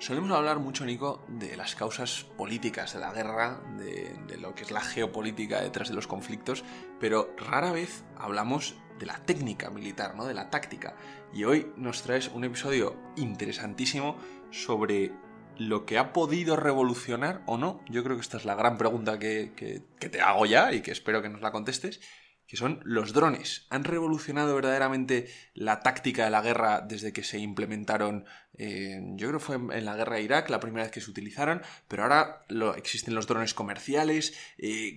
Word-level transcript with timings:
Solemos 0.00 0.30
hablar 0.30 0.60
mucho, 0.60 0.86
Nico, 0.86 1.22
de 1.28 1.58
las 1.58 1.74
causas 1.74 2.24
políticas 2.38 2.94
de 2.94 3.00
la 3.00 3.12
guerra, 3.12 3.60
de, 3.76 4.38
lo 4.38 4.54
que 4.54 4.62
es 4.62 4.70
la 4.70 4.80
geopolítica 4.80 5.60
detrás 5.60 5.90
de 5.90 5.94
los 5.94 6.06
conflictos, 6.06 6.64
pero 6.98 7.34
rara 7.36 7.70
vez 7.70 8.02
hablamos 8.16 8.76
de 8.98 9.04
la 9.04 9.18
técnica 9.18 9.68
militar, 9.68 10.16
¿no? 10.16 10.24
de 10.24 10.32
la 10.32 10.48
táctica. 10.48 10.96
Y 11.34 11.44
hoy 11.44 11.70
nos 11.76 12.00
traes 12.00 12.28
un 12.28 12.44
episodio 12.44 12.96
interesantísimo 13.16 14.16
sobre 14.50 15.12
lo 15.58 15.84
que 15.84 15.98
ha 15.98 16.14
podido 16.14 16.56
revolucionar 16.56 17.42
o 17.44 17.58
no. 17.58 17.82
Yo 17.86 18.02
creo 18.02 18.16
que 18.16 18.22
esta 18.22 18.38
es 18.38 18.46
la 18.46 18.54
gran 18.54 18.78
pregunta 18.78 19.18
que 19.18 19.82
te 19.98 20.20
hago 20.22 20.46
ya 20.46 20.72
y 20.72 20.80
que 20.80 20.92
espero 20.92 21.20
que 21.20 21.28
nos 21.28 21.42
la 21.42 21.52
contestes 21.52 22.00
que 22.50 22.56
son 22.56 22.80
los 22.82 23.12
drones. 23.12 23.64
Han 23.70 23.84
revolucionado 23.84 24.56
verdaderamente 24.56 25.30
la 25.54 25.82
táctica 25.82 26.24
de 26.24 26.30
la 26.30 26.42
guerra 26.42 26.80
desde 26.80 27.12
que 27.12 27.22
se 27.22 27.38
implementaron, 27.38 28.24
eh, 28.58 29.00
yo 29.14 29.28
creo 29.28 29.38
que 29.38 29.44
fue 29.44 29.54
en 29.54 29.84
la 29.84 29.94
guerra 29.94 30.16
de 30.16 30.22
Irak 30.22 30.50
la 30.50 30.58
primera 30.58 30.82
vez 30.82 30.90
que 30.90 31.00
se 31.00 31.12
utilizaron, 31.12 31.62
pero 31.86 32.02
ahora 32.02 32.44
lo, 32.48 32.74
existen 32.74 33.14
los 33.14 33.28
drones 33.28 33.54
comerciales. 33.54 34.34
Eh, 34.58 34.96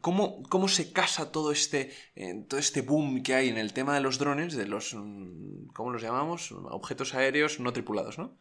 ¿cómo, 0.00 0.44
¿cómo, 0.44 0.68
se 0.68 0.92
casa 0.92 1.32
todo 1.32 1.50
este, 1.50 1.90
eh, 2.14 2.44
todo 2.46 2.60
este 2.60 2.82
boom 2.82 3.24
que 3.24 3.34
hay 3.34 3.48
en 3.48 3.58
el 3.58 3.72
tema 3.72 3.96
de 3.96 4.00
los 4.00 4.20
drones, 4.20 4.54
de 4.54 4.66
los, 4.66 4.94
mm, 4.94 5.70
¿cómo 5.72 5.90
los 5.90 6.00
llamamos? 6.00 6.52
Objetos 6.52 7.16
aéreos 7.16 7.58
no 7.58 7.72
tripulados, 7.72 8.18
¿no? 8.18 8.38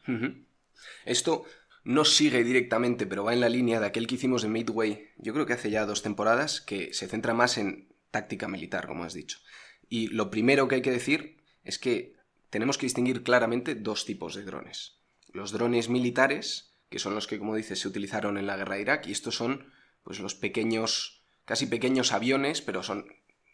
Esto 1.05 1.45
no 1.83 2.05
sigue 2.05 2.43
directamente, 2.43 3.07
pero 3.07 3.23
va 3.23 3.33
en 3.33 3.39
la 3.39 3.49
línea 3.49 3.79
de 3.79 3.87
aquel 3.87 4.05
que 4.05 4.13
hicimos 4.13 4.43
en 4.43 4.51
Midway, 4.51 5.09
yo 5.17 5.33
creo 5.33 5.47
que 5.47 5.53
hace 5.53 5.71
ya 5.71 5.87
dos 5.87 6.03
temporadas, 6.03 6.61
que 6.61 6.93
se 6.93 7.07
centra 7.07 7.33
más 7.33 7.57
en 7.57 7.90
táctica 8.11 8.47
militar, 8.47 8.87
como 8.87 9.03
has 9.03 9.13
dicho. 9.13 9.39
Y 9.89 10.07
lo 10.07 10.29
primero 10.29 10.67
que 10.67 10.75
hay 10.75 10.81
que 10.81 10.91
decir 10.91 11.37
es 11.63 11.79
que 11.79 12.13
tenemos 12.49 12.77
que 12.77 12.85
distinguir 12.85 13.23
claramente 13.23 13.75
dos 13.75 14.05
tipos 14.05 14.35
de 14.35 14.43
drones. 14.43 14.99
Los 15.33 15.51
drones 15.51 15.89
militares, 15.89 16.73
que 16.89 16.99
son 16.99 17.15
los 17.15 17.27
que, 17.27 17.39
como 17.39 17.55
dices, 17.55 17.79
se 17.79 17.87
utilizaron 17.87 18.37
en 18.37 18.45
la 18.45 18.57
guerra 18.57 18.75
de 18.75 18.81
Irak, 18.81 19.07
y 19.07 19.11
estos 19.11 19.35
son 19.35 19.71
pues 20.03 20.19
los 20.19 20.35
pequeños, 20.35 21.23
casi 21.45 21.65
pequeños 21.67 22.11
aviones, 22.11 22.61
pero 22.61 22.83
son 22.83 23.05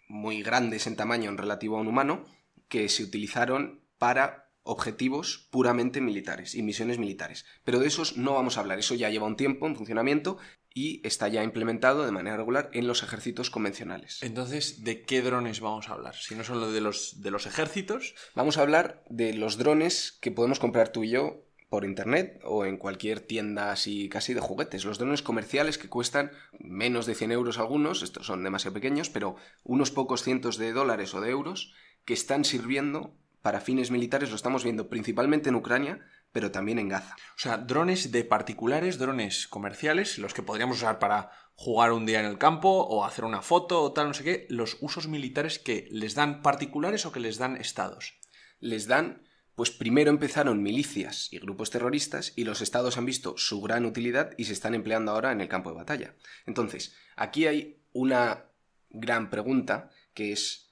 muy 0.08 0.41
grandes 0.41 0.88
en 0.88 0.95
tamaño 0.95 1.30
en 1.30 1.38
relativo 1.38 1.77
a 1.77 1.81
un 1.81 1.88
humano, 1.88 2.25
que 2.67 2.89
se 2.89 3.03
utilizaron 3.03 3.81
para 3.97 4.49
objetivos 4.64 5.47
puramente 5.49 6.02
militares 6.02 6.53
y 6.55 6.61
misiones 6.61 6.97
militares. 6.97 7.45
Pero 7.64 7.80
de 7.80 7.88
esos 7.88 8.17
no 8.17 8.33
vamos 8.33 8.58
a 8.58 8.61
hablar, 8.61 8.80
eso 8.80 8.95
ya 8.95 9.09
lleva 9.09 9.27
un 9.27 9.38
tiempo 9.38 9.66
en 9.66 9.75
funcionamiento 9.75 10.38
y 10.78 11.02
está 11.03 11.28
ya 11.28 11.44
implementado 11.44 12.06
de 12.06 12.11
manera 12.11 12.38
regular 12.38 12.70
en 12.72 12.86
los 12.86 13.02
ejércitos 13.02 13.50
convencionales. 13.50 14.22
Entonces, 14.22 14.83
¿de 14.83 15.02
qué 15.02 15.23
drones 15.23 15.59
vamos 15.59 15.89
a 15.89 15.94
hablar? 15.94 16.14
Si 16.14 16.36
no 16.36 16.44
son 16.44 16.59
los 16.59 16.72
de 16.72 16.81
los, 16.81 17.20
de 17.23 17.31
los 17.31 17.47
ejércitos. 17.47 18.14
Vamos 18.36 18.59
a 18.59 18.61
hablar 18.61 19.03
de 19.09 19.33
los 19.33 19.58
drones 19.58 20.20
que 20.22 20.30
podemos 20.30 20.59
comprar 20.59 20.89
tú 20.89 21.03
y 21.03 21.09
yo 21.09 21.44
por 21.70 21.83
internet 21.83 22.39
o 22.44 22.64
en 22.64 22.78
cualquier 22.78 23.22
tienda 23.22 23.72
así 23.72 24.08
casi 24.08 24.36
de 24.36 24.39
juguetes. 24.39 24.86
Los 24.86 25.00
drones 25.00 25.23
comerciales 25.23 25.80
que 25.80 25.89
cuestan 25.89 26.31
menos 26.59 27.08
de 27.08 27.16
100 27.16 27.31
euros 27.31 27.58
algunos, 27.58 28.03
estos 28.03 28.28
son 28.28 28.44
demasiado 28.44 28.75
pequeños, 28.75 29.09
pero 29.09 29.36
unos 29.64 29.89
pocos 29.89 30.22
cientos 30.22 30.58
de 30.58 30.73
dólares 30.73 31.16
o 31.16 31.22
de 31.22 31.31
euros 31.31 31.73
que 32.05 32.14
están 32.14 32.45
sirviendo 32.45 33.16
para 33.42 33.61
fines 33.61 33.89
militares, 33.89 34.30
lo 34.30 34.36
estamos 34.36 34.64
viendo 34.64 34.89
principalmente 34.89 35.50
en 35.50 35.55
Ucrania, 35.55 36.05
pero 36.38 36.52
también 36.52 36.77
en 36.77 36.88
Gaza. 36.88 37.16
O 37.35 37.39
sea, 37.39 37.57
drones 37.57 38.11
de 38.11 38.23
particulares, 38.23 38.99
drones 38.99 39.47
comerciales, 39.47 40.19
los 40.19 40.35
que 40.35 40.43
podríamos 40.43 40.77
usar 40.77 40.99
para 40.99 41.31
jugar 41.55 41.93
un 41.93 42.05
día 42.05 42.19
en 42.19 42.27
el 42.27 42.38
campo 42.38 42.69
o 42.69 43.05
hacer 43.05 43.25
una 43.25 43.41
foto 43.41 43.81
o 43.81 43.91
tal, 43.91 44.09
no 44.09 44.13
sé 44.13 44.23
qué, 44.23 44.45
los 44.52 44.77
usos 44.80 45.08
militares 45.08 45.58
que 45.58 45.88
les 45.89 46.13
dan 46.13 46.43
particulares 46.43 47.08
o 47.08 47.11
que 47.11 47.19
les 47.19 47.39
dan 47.39 47.58
estados. 47.58 48.19
Les 48.59 48.85
dan, 48.85 49.23
pues 49.55 49.71
primero 49.71 50.11
empezaron 50.11 50.61
milicias 50.61 51.33
y 51.33 51.39
grupos 51.39 51.71
terroristas 51.71 52.33
y 52.36 52.43
los 52.43 52.61
estados 52.61 52.99
han 52.99 53.08
visto 53.08 53.33
su 53.36 53.59
gran 53.59 53.86
utilidad 53.86 54.36
y 54.37 54.45
se 54.45 54.54
están 54.54 54.75
empleando 54.75 55.14
ahora 55.14 55.31
en 55.31 55.42
el 55.42 55.48
campo 55.48 55.71
de 55.71 55.77
batalla. 55.77 56.14
Entonces, 56.45 56.93
aquí 57.15 57.48
hay 57.48 57.81
una 57.93 58.45
gran 58.92 59.31
pregunta 59.31 59.89
que 60.14 60.33
es 60.33 60.69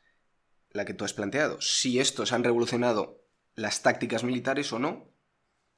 la 0.70 0.86
que 0.86 0.94
tú 0.94 1.06
has 1.06 1.14
planteado. 1.14 1.60
Si 1.60 1.98
estos 2.00 2.34
han 2.34 2.44
revolucionado 2.44 3.26
las 3.56 3.82
tácticas 3.82 4.24
militares 4.24 4.72
o 4.72 4.78
no, 4.78 5.15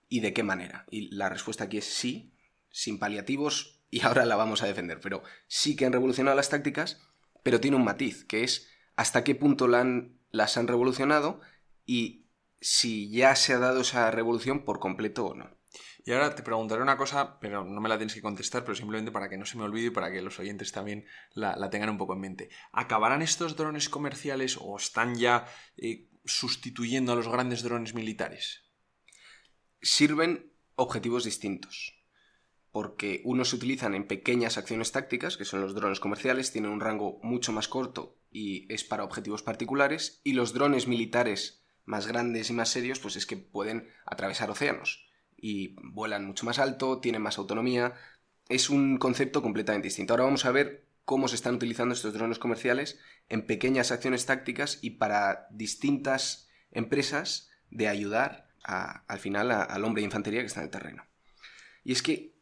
y 0.09 0.22
de 0.22 0.34
qué 0.34 0.44
manera. 0.44 0.85
Y 0.90 1.13
la 1.16 1.29
respuesta 1.29 1.66
aquí 1.66 1.78
es 1.78 1.85
sí, 1.85 2.34
sin 2.69 3.00
paliativos, 3.00 3.81
y 3.90 4.01
ahora 4.01 4.25
la 4.25 4.35
vamos 4.35 4.63
a 4.63 4.68
defender. 4.68 5.00
Pero 5.01 5.23
sí 5.47 5.75
que 5.75 5.85
han 5.85 5.94
revolucionado 5.94 6.35
las 6.35 6.50
tácticas, 6.50 7.01
pero 7.44 7.59
tiene 7.59 7.78
un 7.78 7.84
matiz, 7.84 8.25
que 8.25 8.44
es 8.44 8.69
hasta 8.95 9.23
qué 9.23 9.35
punto 9.35 9.68
las 9.68 10.57
han 10.57 10.68
revolucionado 10.68 11.40
y 11.85 12.25
si 12.59 13.09
ya 13.12 13.35
se 13.35 13.53
ha 13.53 13.59
dado 13.59 13.81
esa 13.81 14.09
revolución 14.12 14.66
por 14.66 14.79
completo 14.79 15.28
o 15.28 15.35
no. 15.35 15.57
Y 16.03 16.13
ahora 16.13 16.34
te 16.35 16.41
preguntaré 16.41 16.81
una 16.81 16.95
cosa, 16.95 17.38
pero 17.39 17.66
no 17.66 17.81
me 17.81 17.89
la 17.89 17.97
tienes 17.97 18.16
que 18.16 18.22
contestar, 18.22 18.63
pero 18.63 18.75
simplemente 18.75 19.12
para 19.12 19.28
que 19.28 19.38
no 19.38 19.45
se 19.45 19.57
me 19.57 19.66
olvide 19.66 19.88
y 19.88 19.91
para 19.91 20.09
que 20.09 20.22
los 20.22 20.39
oyentes 20.39 20.72
también 20.72 21.06
la, 21.34 21.57
la 21.57 21.69
tengan 21.69 21.89
un 21.89 21.97
poco 21.97 22.13
en 22.13 22.22
mente. 22.22 22.50
¿Acabarán 22.72 23.22
estos 23.22 23.57
drones 23.57 23.89
comerciales 23.89 24.57
o 24.59 24.78
están 24.78 25.16
ya 25.16 25.45
eh, 25.75 26.09
sustituyendo 26.24 27.12
a 27.12 27.16
los 27.16 27.28
grandes 27.28 27.62
drones 27.62 27.94
militares? 27.94 28.67
Sirven 29.82 30.52
objetivos 30.76 31.24
distintos. 31.24 31.96
Porque 32.72 33.22
unos 33.26 33.50
se 33.50 33.56
utilizan 33.56 33.96
en 33.96 34.08
pequeñas 34.08 34.58
acciones 34.58 34.92
tácticas, 34.92 35.38
que 35.38 35.46
son 35.46 35.62
los 35.62 35.74
drones 35.74 36.00
comerciales, 36.00 36.52
tienen 36.52 36.72
un 36.72 36.80
rango 36.80 37.20
mucho 37.24 37.52
más 37.52 37.68
corto 37.68 38.18
y 38.30 38.72
es 38.72 38.84
para 38.84 39.04
objetivos 39.04 39.42
particulares, 39.42 40.22
y 40.24 40.34
los 40.34 40.54
drones 40.54 40.88
militares 40.88 41.64
más 41.86 42.06
grandes 42.08 42.50
y 42.50 42.54
más 42.54 42.70
serios, 42.70 43.00
pues 43.00 43.16
es 43.16 43.26
que 43.26 43.38
pueden 43.38 43.90
atravesar 44.06 44.52
océanos 44.52 45.08
y 45.38 45.76
vuelan 45.82 46.26
mucho 46.26 46.46
más 46.46 46.60
alto, 46.60 47.00
tienen 47.00 47.22
más 47.22 47.38
autonomía. 47.38 47.94
Es 48.50 48.70
un 48.70 48.98
concepto 48.98 49.42
completamente 49.42 49.88
distinto. 49.88 50.14
Ahora 50.14 50.26
vamos 50.26 50.46
a 50.46 50.52
ver 50.52 50.86
cómo 51.06 51.28
se 51.28 51.36
están 51.36 51.56
utilizando 51.56 51.94
estos 51.94 52.14
drones 52.14 52.40
comerciales 52.40 53.00
en 53.30 53.46
pequeñas 53.46 53.92
acciones 53.92 54.26
tácticas 54.26 54.80
y 54.82 54.92
para 54.92 55.48
distintas 55.52 56.50
empresas 56.72 57.50
de 57.70 57.88
ayudar 57.88 58.47
al 58.68 59.20
final 59.20 59.52
al 59.52 59.84
hombre 59.84 60.02
de 60.02 60.06
infantería 60.06 60.42
que 60.42 60.48
está 60.48 60.60
en 60.60 60.66
el 60.66 60.72
terreno. 60.72 61.04
Y 61.84 61.94
es 61.94 62.02
que 62.04 62.36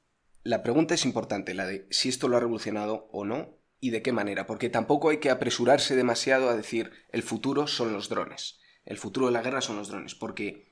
la 0.43 0.63
pregunta 0.63 0.93
es 0.93 1.05
importante, 1.05 1.53
la 1.53 1.65
de 1.65 1.87
si 1.91 2.09
esto 2.09 2.27
lo 2.27 2.37
ha 2.37 2.39
revolucionado 2.39 3.07
o 3.11 3.25
no 3.25 3.59
y 3.79 3.91
de 3.91 4.01
qué 4.01 4.11
manera, 4.11 4.45
porque 4.45 4.69
tampoco 4.69 5.09
hay 5.09 5.17
que 5.17 5.29
apresurarse 5.29 5.95
demasiado 5.95 6.49
a 6.49 6.55
decir 6.55 6.91
el 7.11 7.23
futuro 7.23 7.67
son 7.67 7.93
los 7.93 8.09
drones, 8.09 8.59
el 8.85 8.97
futuro 8.97 9.27
de 9.27 9.33
la 9.33 9.41
guerra 9.41 9.61
son 9.61 9.75
los 9.75 9.89
drones, 9.89 10.15
porque 10.15 10.71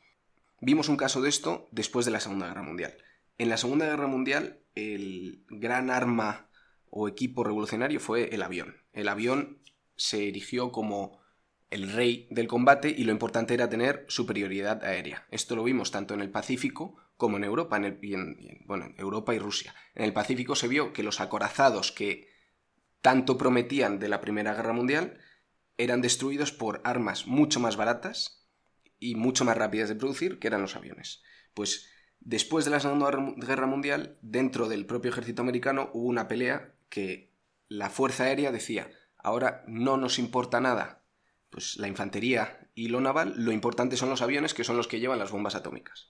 Vimos 0.65 0.87
un 0.87 0.95
caso 0.95 1.21
de 1.21 1.27
esto 1.27 1.67
después 1.71 2.05
de 2.05 2.11
la 2.13 2.21
Segunda 2.21 2.47
Guerra 2.47 2.63
Mundial. 2.63 2.95
En 3.37 3.49
la 3.49 3.57
Segunda 3.57 3.85
Guerra 3.85 4.07
Mundial, 4.07 4.61
el 4.75 5.43
gran 5.49 5.89
arma 5.89 6.49
o 6.89 7.09
equipo 7.09 7.43
revolucionario 7.43 7.99
fue 7.99 8.33
el 8.33 8.41
avión. 8.41 8.77
El 8.93 9.09
avión 9.09 9.61
se 9.97 10.29
erigió 10.29 10.71
como 10.71 11.19
el 11.73 11.91
rey 11.91 12.27
del 12.29 12.47
combate 12.47 12.93
y 12.95 13.03
lo 13.03 13.11
importante 13.11 13.55
era 13.55 13.67
tener 13.67 14.05
superioridad 14.07 14.83
aérea. 14.83 15.25
Esto 15.31 15.55
lo 15.55 15.63
vimos 15.63 15.89
tanto 15.89 16.13
en 16.13 16.21
el 16.21 16.29
Pacífico 16.29 16.95
como 17.17 17.37
en 17.37 17.43
Europa, 17.43 17.77
en, 17.77 17.85
el, 17.85 17.99
en, 18.03 18.61
bueno, 18.67 18.85
en 18.85 18.95
Europa 18.99 19.33
y 19.33 19.39
Rusia. 19.39 19.73
En 19.95 20.03
el 20.03 20.13
Pacífico 20.13 20.55
se 20.55 20.67
vio 20.67 20.93
que 20.93 21.01
los 21.01 21.19
acorazados 21.19 21.91
que 21.91 22.29
tanto 23.01 23.39
prometían 23.39 23.97
de 23.97 24.07
la 24.07 24.21
Primera 24.21 24.53
Guerra 24.53 24.73
Mundial 24.73 25.17
eran 25.79 26.01
destruidos 26.01 26.51
por 26.51 26.79
armas 26.83 27.25
mucho 27.25 27.59
más 27.59 27.75
baratas 27.75 28.45
y 28.99 29.15
mucho 29.15 29.43
más 29.43 29.57
rápidas 29.57 29.89
de 29.89 29.95
producir, 29.95 30.37
que 30.37 30.47
eran 30.47 30.61
los 30.61 30.75
aviones. 30.75 31.23
Pues 31.55 31.89
después 32.19 32.65
de 32.65 32.71
la 32.71 32.81
Segunda 32.81 33.09
Guerra 33.37 33.65
Mundial, 33.65 34.19
dentro 34.21 34.69
del 34.69 34.85
propio 34.85 35.09
ejército 35.09 35.41
americano 35.41 35.89
hubo 35.93 36.07
una 36.07 36.27
pelea 36.27 36.75
que 36.89 37.33
la 37.67 37.89
Fuerza 37.89 38.25
Aérea 38.25 38.51
decía, 38.51 38.91
ahora 39.17 39.63
no 39.67 39.97
nos 39.97 40.19
importa 40.19 40.61
nada, 40.61 41.02
pues 41.53 41.77
la 41.77 41.87
infantería 41.87 42.67
y 42.73 42.87
lo 42.87 42.99
naval, 42.99 43.35
lo 43.37 43.51
importante 43.51 43.95
son 43.95 44.09
los 44.09 44.23
aviones, 44.23 44.55
que 44.55 44.63
son 44.63 44.75
los 44.75 44.87
que 44.87 44.99
llevan 44.99 45.19
las 45.19 45.29
bombas 45.29 45.53
atómicas. 45.53 46.09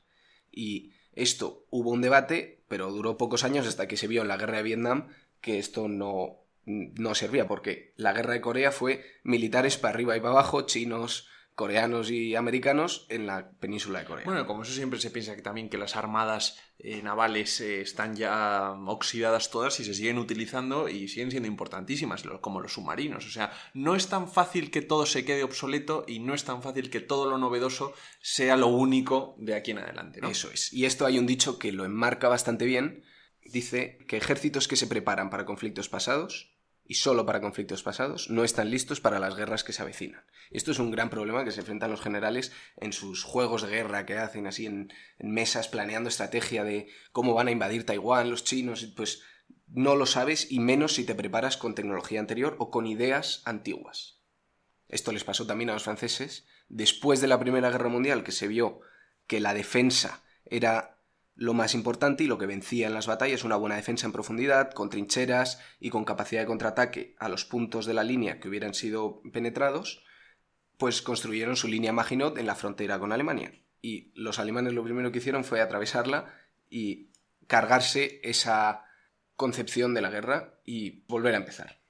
Y 0.50 0.94
esto 1.12 1.66
hubo 1.69 1.92
un 1.92 2.00
debate, 2.00 2.63
pero 2.69 2.92
duró 2.92 3.18
pocos 3.18 3.44
años 3.44 3.68
hasta 3.68 3.86
que 3.86 3.98
se 3.98 4.07
vio 4.07 4.22
en 4.22 4.30
la 4.30 4.38
guerra 4.38 4.57
de 4.57 4.63
Vietnam 4.63 5.10
que 5.42 5.60
esto 5.60 5.90
no, 5.90 6.45
no 6.66 7.13
servía, 7.13 7.45
porque 7.45 7.94
la 7.98 8.13
guerra 8.13 8.34
de 8.34 8.40
Corea 8.42 8.72
fue 8.72 9.04
militares 9.24 9.78
para 9.78 9.94
arriba 9.94 10.16
y 10.16 10.22
para 10.22 10.31
abajo, 10.31 10.62
chinos, 10.62 11.28
coreanos 11.55 12.09
y 12.09 12.35
americanos 12.35 13.05
en 13.09 13.27
la 13.27 13.51
península 13.51 14.00
de 14.00 14.05
Corea. 14.05 14.25
Bueno, 14.25 14.47
como 14.47 14.63
eso 14.63 14.73
siempre 14.73 15.00
se 15.00 15.11
piensa 15.11 15.35
que 15.35 15.41
también 15.41 15.69
que 15.69 15.77
las 15.77 15.95
armadas 15.95 16.57
eh, 16.79 17.01
navales 17.03 17.61
eh, 17.61 17.81
están 17.81 18.15
ya 18.15 18.71
oxidadas 18.88 19.51
todas 19.51 19.79
y 19.79 19.85
se 19.85 19.94
siguen 19.94 20.17
utilizando 20.17 20.89
y 20.89 21.07
siguen 21.07 21.29
siendo 21.29 21.47
importantísimas, 21.47 22.23
como 22.41 22.59
los 22.59 22.73
submarinos. 22.73 23.27
O 23.27 23.29
sea, 23.29 23.51
no 23.73 23.95
es 23.95 24.07
tan 24.07 24.27
fácil 24.27 24.71
que 24.71 24.81
todo 24.81 25.05
se 25.05 25.25
quede 25.25 25.44
obsoleto 25.44 26.05
y 26.07 26.19
no 26.19 26.33
es 26.33 26.44
tan 26.44 26.63
fácil 26.63 26.89
que 26.89 27.01
todo 27.01 27.29
lo 27.29 27.38
novedoso 27.38 27.94
sea 28.19 28.57
lo 28.57 28.67
único 28.67 29.35
de 29.38 29.55
aquí 29.55 29.71
en 29.71 29.79
adelante. 29.79 30.21
¿no? 30.21 30.29
Eso 30.29 30.50
es. 30.51 30.73
Y 30.73 30.85
esto 30.85 31.05
hay 31.05 31.19
un 31.19 31.27
dicho 31.27 31.59
que 31.59 31.71
lo 31.71 31.85
enmarca 31.85 32.29
bastante 32.29 32.65
bien. 32.65 33.03
Dice 33.45 34.00
que 34.07 34.17
ejércitos 34.17 34.67
que 34.67 34.75
se 34.75 34.88
preparan 34.88 35.29
para 35.29 35.45
conflictos 35.45 35.89
pasados 35.89 36.52
y 36.85 36.95
solo 36.95 37.25
para 37.25 37.41
conflictos 37.41 37.83
pasados, 37.83 38.30
no 38.30 38.44
están 38.44 38.69
listos 38.69 39.00
para 39.00 39.19
las 39.19 39.35
guerras 39.35 39.63
que 39.63 39.74
se 39.74 39.81
avecinan. 39.81 40.24
Esto 40.51 40.71
es 40.71 40.80
un 40.80 40.91
gran 40.91 41.09
problema 41.09 41.45
que 41.45 41.51
se 41.51 41.62
enfrentan 41.62 41.91
los 41.91 42.01
generales 42.01 42.51
en 42.77 42.94
sus 42.94 43.24
juegos 43.24 43.62
de 43.62 43.69
guerra 43.69 44.06
que 44.06 44.18
hacen 44.18 44.47
así 44.47 44.65
en, 44.65 44.91
mesas 45.19 45.68
planeando 45.68 46.09
estrategia 46.09 46.63
de 46.63 46.88
cómo 47.12 47.33
van 47.33 47.47
a 47.47 47.51
invadir 47.51 47.85
Taiwán 47.85 48.30
los 48.30 48.44
chinos, 48.44 48.85
pues 48.95 49.24
no 49.68 49.95
lo 49.95 50.06
sabes 50.06 50.51
y 50.51 50.59
menos 50.59 50.94
si 50.94 51.06
te 51.06 51.15
preparas 51.15 51.57
con 51.57 51.75
tecnología 51.75 52.19
anterior 52.19 52.56
o 52.59 52.69
con 52.69 52.86
ideas 52.86 53.41
antiguas. 53.45 54.19
Esto 54.89 55.12
les 55.12 55.24
pasó 55.24 55.47
también 55.47 55.69
a 55.69 55.74
los 55.74 55.83
franceses 55.83 56.45
después 56.68 57.21
de 57.21 57.27
la 57.27 57.39
Primera 57.39 57.71
Guerra 57.71 57.89
Mundial, 57.89 58.24
que 58.24 58.31
se 58.31 58.47
vio 58.47 58.81
que 59.25 59.39
la 59.39 59.53
defensa 59.53 60.24
era 60.45 60.93
lo 61.35 61.53
más 61.53 61.74
importante 61.74 62.24
y 62.24 62.27
lo 62.27 62.38
que 62.38 62.45
vencía 62.45 62.88
en 62.88 62.94
las 62.94 63.07
batallas, 63.07 63.44
una 63.44 63.56
buena 63.56 63.75
defensa 63.75 64.06
en 64.06 64.12
profundidad, 64.12 64.71
con 64.71 64.89
trincheras 64.89 65.59
y 65.80 65.89
con 65.89 66.06
capacidad 66.06 66.41
de 66.41 66.47
contraataque 66.47 67.15
a 67.19 67.30
los 67.30 67.45
puntos 67.45 67.85
de 67.85 67.94
la 67.94 68.03
línea 68.03 68.39
que 68.39 68.50
hubieran 68.50 68.74
sido 68.74 69.21
penetrados, 69.31 70.03
pues 70.77 71.01
construyeron 71.01 71.56
su 71.56 71.68
línea 71.68 71.94
Maginot 71.94 72.38
en 72.38 72.45
la 72.45 72.56
frontera 72.56 73.00
con 73.00 73.12
Alemania. 73.12 73.53
Y 73.81 74.12
los 74.15 74.39
alemanes 74.39 74.74
lo 74.74 74.83
primero 74.83 75.12
que 75.12 75.19
hicieron 75.19 75.44
fue 75.44 75.62
atravesarla 75.62 76.33
y 76.69 77.12
cargarse 77.47 78.21
esa 78.24 78.86
concepción 79.36 79.94
de 79.94 80.01
la 80.01 80.09
guerra 80.09 80.62
y 80.63 81.03
volver 81.07 81.33
a 81.33 81.38
empezar. 81.38 81.83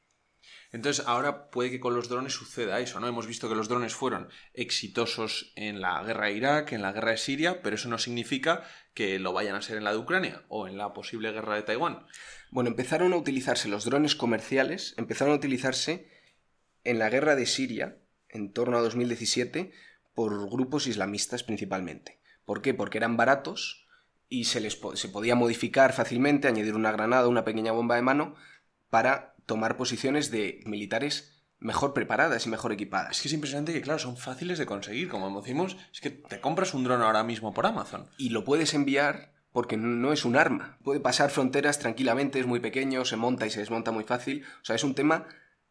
Entonces, 0.71 1.05
ahora 1.05 1.51
puede 1.51 1.69
que 1.69 1.79
con 1.79 1.93
los 1.93 2.09
drones 2.09 2.33
suceda 2.33 2.79
eso, 2.79 2.99
¿no? 2.99 3.07
Hemos 3.07 3.27
visto 3.27 3.47
que 3.47 3.53
los 3.55 3.69
drones 3.69 3.93
fueron 3.93 4.29
exitosos 4.53 5.53
en 5.55 5.81
la 5.81 6.01
guerra 6.03 6.25
de 6.25 6.33
Irak, 6.33 6.71
en 6.71 6.81
la 6.81 6.91
guerra 6.91 7.11
de 7.11 7.17
Siria, 7.17 7.61
pero 7.61 7.75
eso 7.75 7.89
no 7.89 7.99
significa 7.99 8.63
que 8.93 9.19
lo 9.19 9.33
vayan 9.33 9.55
a 9.55 9.61
ser 9.61 9.77
en 9.77 9.83
la 9.83 9.91
de 9.91 9.97
Ucrania 9.97 10.43
o 10.49 10.67
en 10.67 10.77
la 10.77 10.93
posible 10.93 11.31
guerra 11.31 11.55
de 11.55 11.63
Taiwán. 11.63 12.05
Bueno, 12.51 12.69
empezaron 12.69 13.13
a 13.13 13.17
utilizarse 13.17 13.67
los 13.67 13.85
drones 13.85 14.15
comerciales, 14.15 14.93
empezaron 14.97 15.33
a 15.33 15.37
utilizarse 15.37 16.11
en 16.83 16.99
la 16.99 17.09
guerra 17.09 17.35
de 17.35 17.45
Siria, 17.45 17.97
en 18.29 18.51
torno 18.51 18.77
a 18.77 18.81
2017, 18.81 19.71
por 20.13 20.49
grupos 20.49 20.87
islamistas 20.87 21.43
principalmente. 21.43 22.19
¿Por 22.45 22.61
qué? 22.61 22.73
Porque 22.73 22.97
eran 22.97 23.17
baratos 23.17 23.87
y 24.29 24.45
se 24.45 24.59
les 24.59 24.79
se 24.95 25.09
podía 25.09 25.35
modificar 25.35 25.93
fácilmente, 25.93 26.47
añadir 26.47 26.75
una 26.75 26.91
granada, 26.91 27.27
una 27.27 27.45
pequeña 27.45 27.71
bomba 27.71 27.95
de 27.95 28.01
mano, 28.01 28.35
para 28.89 29.35
tomar 29.45 29.77
posiciones 29.77 30.31
de 30.31 30.61
militares 30.65 31.32
mejor 31.63 31.93
preparadas 31.93 32.45
y 32.45 32.49
mejor 32.49 32.71
equipadas. 32.71 33.11
Es 33.17 33.21
que 33.21 33.29
es 33.29 33.33
impresionante 33.33 33.73
que, 33.73 33.81
claro, 33.81 33.99
son 33.99 34.17
fáciles 34.17 34.59
de 34.59 34.65
conseguir. 34.65 35.09
Como 35.09 35.41
decimos, 35.41 35.77
es 35.91 36.01
que 36.01 36.09
te 36.11 36.39
compras 36.39 36.73
un 36.73 36.83
dron 36.83 37.01
ahora 37.01 37.23
mismo 37.23 37.53
por 37.53 37.65
Amazon. 37.65 38.07
Y 38.17 38.29
lo 38.29 38.43
puedes 38.43 38.73
enviar 38.73 39.33
porque 39.51 39.77
no 39.77 40.11
es 40.11 40.25
un 40.25 40.35
arma. 40.35 40.77
Puede 40.83 40.99
pasar 40.99 41.29
fronteras 41.29 41.79
tranquilamente, 41.79 42.39
es 42.39 42.45
muy 42.45 42.59
pequeño, 42.59 43.05
se 43.05 43.15
monta 43.15 43.45
y 43.45 43.49
se 43.49 43.59
desmonta 43.59 43.91
muy 43.91 44.03
fácil. 44.03 44.43
O 44.61 44.65
sea, 44.65 44.75
es 44.75 44.83
un 44.83 44.95
tema 44.95 45.27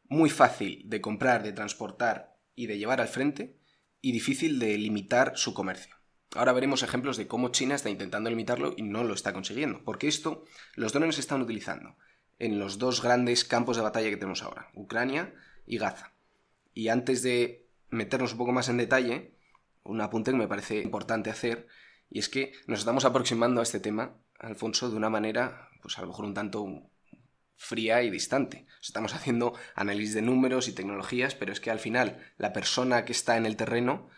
muy 0.08 0.30
fácil 0.30 0.82
de 0.86 1.00
comprar, 1.00 1.42
de 1.42 1.52
transportar 1.52 2.36
y 2.54 2.66
de 2.66 2.78
llevar 2.78 3.00
al 3.00 3.08
frente 3.08 3.58
y 4.00 4.12
difícil 4.12 4.58
de 4.58 4.78
limitar 4.78 5.32
su 5.36 5.52
comercio. 5.52 5.96
Ahora 6.34 6.52
veremos 6.52 6.82
ejemplos 6.82 7.18
de 7.18 7.26
cómo 7.26 7.50
China 7.50 7.74
está 7.74 7.90
intentando 7.90 8.30
limitarlo 8.30 8.72
y 8.76 8.82
no 8.82 9.04
lo 9.04 9.12
está 9.12 9.34
consiguiendo, 9.34 9.82
porque 9.84 10.08
esto 10.08 10.44
los 10.74 10.92
drones 10.92 11.16
se 11.16 11.20
están 11.20 11.42
utilizando 11.42 11.96
en 12.38 12.58
los 12.58 12.78
dos 12.78 13.02
grandes 13.02 13.44
campos 13.44 13.76
de 13.76 13.82
batalla 13.82 14.08
que 14.08 14.16
tenemos 14.16 14.42
ahora, 14.42 14.70
Ucrania 14.74 15.34
y 15.66 15.78
Gaza. 15.78 16.12
Y 16.74 16.88
antes 16.88 17.22
de 17.22 17.66
meternos 17.90 18.32
un 18.32 18.38
poco 18.38 18.52
más 18.52 18.68
en 18.68 18.78
detalle, 18.78 19.34
un 19.84 20.00
apunte 20.00 20.30
que 20.30 20.36
me 20.36 20.48
parece 20.48 20.80
importante 20.80 21.30
hacer, 21.30 21.66
y 22.10 22.18
es 22.18 22.28
que 22.28 22.52
nos 22.66 22.80
estamos 22.80 23.04
aproximando 23.04 23.60
a 23.60 23.62
este 23.62 23.80
tema, 23.80 24.18
Alfonso, 24.38 24.90
de 24.90 24.96
una 24.96 25.10
manera, 25.10 25.68
pues 25.80 25.98
a 25.98 26.02
lo 26.02 26.08
mejor 26.08 26.24
un 26.24 26.34
tanto 26.34 26.90
fría 27.56 28.02
y 28.02 28.10
distante. 28.10 28.66
Estamos 28.82 29.14
haciendo 29.14 29.54
análisis 29.74 30.14
de 30.14 30.22
números 30.22 30.68
y 30.68 30.72
tecnologías, 30.72 31.34
pero 31.34 31.52
es 31.52 31.60
que 31.60 31.70
al 31.70 31.78
final 31.78 32.18
la 32.36 32.52
persona 32.52 33.04
que 33.04 33.12
está 33.12 33.36
en 33.36 33.46
el 33.46 33.56
terreno 33.56 34.08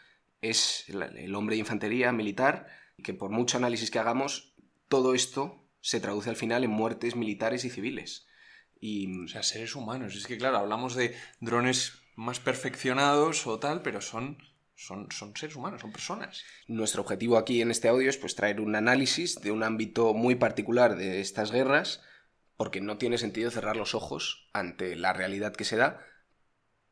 es 0.40 0.86
el 0.88 1.34
hombre 1.34 1.56
de 1.56 1.60
infantería 1.60 2.10
militar, 2.12 2.68
que 3.02 3.14
por 3.14 3.30
mucho 3.30 3.58
análisis 3.58 3.90
que 3.90 3.98
hagamos, 3.98 4.54
todo 4.88 5.14
esto 5.14 5.64
se 5.80 6.00
traduce 6.00 6.30
al 6.30 6.36
final 6.36 6.64
en 6.64 6.70
muertes 6.70 7.16
militares 7.16 7.64
y 7.64 7.70
civiles. 7.70 8.23
Y... 8.84 9.24
O 9.24 9.28
sea, 9.28 9.42
seres 9.42 9.74
humanos. 9.74 10.14
Es 10.14 10.26
que, 10.26 10.36
claro, 10.36 10.58
hablamos 10.58 10.94
de 10.94 11.16
drones 11.40 11.94
más 12.16 12.38
perfeccionados 12.38 13.46
o 13.46 13.58
tal, 13.58 13.80
pero 13.80 14.02
son, 14.02 14.36
son, 14.74 15.10
son 15.10 15.34
seres 15.34 15.56
humanos, 15.56 15.80
son 15.80 15.90
personas. 15.90 16.44
Nuestro 16.68 17.00
objetivo 17.00 17.38
aquí 17.38 17.62
en 17.62 17.70
este 17.70 17.88
audio 17.88 18.10
es 18.10 18.18
pues, 18.18 18.34
traer 18.34 18.60
un 18.60 18.76
análisis 18.76 19.40
de 19.40 19.52
un 19.52 19.62
ámbito 19.62 20.12
muy 20.12 20.34
particular 20.34 20.96
de 20.96 21.22
estas 21.22 21.50
guerras, 21.50 22.02
porque 22.58 22.82
no 22.82 22.98
tiene 22.98 23.16
sentido 23.16 23.50
cerrar 23.50 23.76
los 23.76 23.94
ojos 23.94 24.50
ante 24.52 24.96
la 24.96 25.14
realidad 25.14 25.54
que 25.54 25.64
se 25.64 25.76
da, 25.76 26.04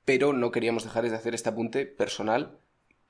pero 0.07 0.33
no 0.33 0.51
queríamos 0.51 0.85
dejar 0.85 1.09
de 1.09 1.15
hacer 1.15 1.35
este 1.35 1.51
apunte 1.51 1.85
personal 1.85 2.59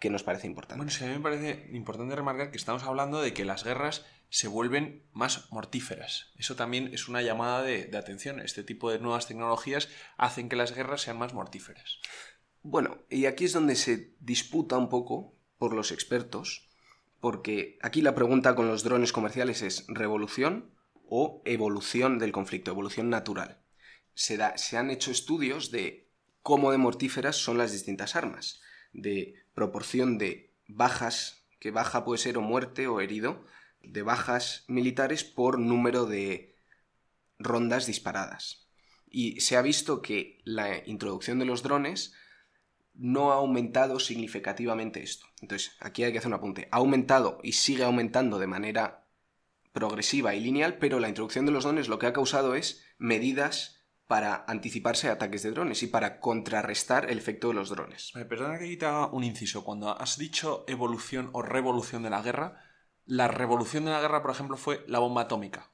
que 0.00 0.10
nos 0.10 0.24
parece 0.24 0.48
importante. 0.48 0.78
Bueno, 0.78 0.90
sí, 0.90 1.04
a 1.04 1.06
mí 1.06 1.14
me 1.14 1.20
parece 1.20 1.68
importante 1.70 2.16
remarcar 2.16 2.50
que 2.50 2.56
estamos 2.56 2.82
hablando 2.82 3.22
de 3.22 3.32
que 3.32 3.44
las 3.44 3.62
guerras 3.62 4.04
se 4.32 4.48
vuelven 4.48 5.04
más 5.12 5.52
mortíferas. 5.52 6.32
Eso 6.38 6.56
también 6.56 6.88
es 6.94 7.06
una 7.06 7.20
llamada 7.20 7.60
de, 7.60 7.94
atención. 7.94 8.40
Este 8.40 8.64
tipo 8.64 8.90
de 8.90 8.98
nuevas 8.98 9.26
tecnologías 9.26 9.90
hacen 10.16 10.48
que 10.48 10.56
las 10.56 10.74
guerras 10.74 11.02
sean 11.02 11.18
más 11.18 11.34
mortíferas. 11.34 11.98
Bueno, 12.62 12.96
y 13.10 13.26
aquí 13.26 13.44
es 13.44 13.52
donde 13.52 13.76
se 13.76 14.14
disputa 14.20 14.78
un 14.78 14.88
poco 14.88 15.36
por 15.58 15.74
los 15.74 15.92
expertos, 15.92 16.70
porque 17.20 17.78
aquí 17.82 18.00
la 18.00 18.14
pregunta 18.14 18.54
con 18.54 18.68
los 18.68 18.82
drones 18.82 19.12
comerciales 19.12 19.60
es 19.60 19.84
revolución 19.88 20.72
o 21.06 21.42
evolución 21.44 22.18
del 22.18 22.32
conflicto, 22.32 22.70
evolución 22.70 23.10
natural. 23.10 23.60
Se, 24.14 24.38
se 24.56 24.78
han 24.78 24.90
hecho 24.90 25.10
estudios 25.10 25.70
de 25.70 26.10
cómo 26.40 26.72
de 26.72 26.78
mortíferas 26.78 27.36
son 27.36 27.58
las 27.58 27.70
distintas 27.70 28.16
armas, 28.16 28.62
de 28.94 29.44
proporción 29.52 30.16
de 30.16 30.54
bajas, 30.68 31.44
que 31.60 31.70
baja 31.70 32.06
puede 32.06 32.16
ser 32.16 32.38
o 32.38 32.40
muerte 32.40 32.86
o 32.86 33.02
herido, 33.02 33.44
de 33.84 34.02
bajas 34.02 34.64
militares 34.68 35.24
por 35.24 35.58
número 35.58 36.06
de 36.06 36.56
rondas 37.38 37.86
disparadas. 37.86 38.68
Y 39.10 39.40
se 39.40 39.56
ha 39.56 39.62
visto 39.62 40.00
que 40.00 40.40
la 40.44 40.86
introducción 40.86 41.38
de 41.38 41.44
los 41.44 41.62
drones 41.62 42.14
no 42.94 43.32
ha 43.32 43.36
aumentado 43.36 43.98
significativamente 43.98 45.02
esto. 45.02 45.26
Entonces, 45.40 45.72
aquí 45.80 46.04
hay 46.04 46.12
que 46.12 46.18
hacer 46.18 46.28
un 46.28 46.34
apunte. 46.34 46.68
Ha 46.70 46.78
aumentado 46.78 47.38
y 47.42 47.52
sigue 47.52 47.84
aumentando 47.84 48.38
de 48.38 48.46
manera 48.46 49.06
progresiva 49.72 50.34
y 50.34 50.40
lineal, 50.40 50.78
pero 50.78 51.00
la 51.00 51.08
introducción 51.08 51.46
de 51.46 51.52
los 51.52 51.64
drones 51.64 51.88
lo 51.88 51.98
que 51.98 52.06
ha 52.06 52.12
causado 52.12 52.54
es 52.54 52.84
medidas 52.98 53.82
para 54.06 54.44
anticiparse 54.46 55.08
a 55.08 55.12
ataques 55.12 55.42
de 55.42 55.52
drones 55.52 55.82
y 55.82 55.86
para 55.86 56.20
contrarrestar 56.20 57.10
el 57.10 57.16
efecto 57.16 57.48
de 57.48 57.54
los 57.54 57.70
drones. 57.70 58.12
perdona 58.28 58.58
que 58.58 58.76
te 58.76 58.84
haga 58.84 59.06
un 59.06 59.24
inciso. 59.24 59.64
Cuando 59.64 59.98
has 59.98 60.18
dicho 60.18 60.64
evolución 60.68 61.30
o 61.32 61.40
revolución 61.40 62.02
de 62.02 62.10
la 62.10 62.20
guerra, 62.20 62.62
la 63.12 63.28
revolución 63.28 63.84
de 63.84 63.90
la 63.90 64.00
guerra, 64.00 64.22
por 64.22 64.30
ejemplo, 64.30 64.56
fue 64.56 64.86
la 64.88 64.98
bomba 64.98 65.20
atómica. 65.22 65.70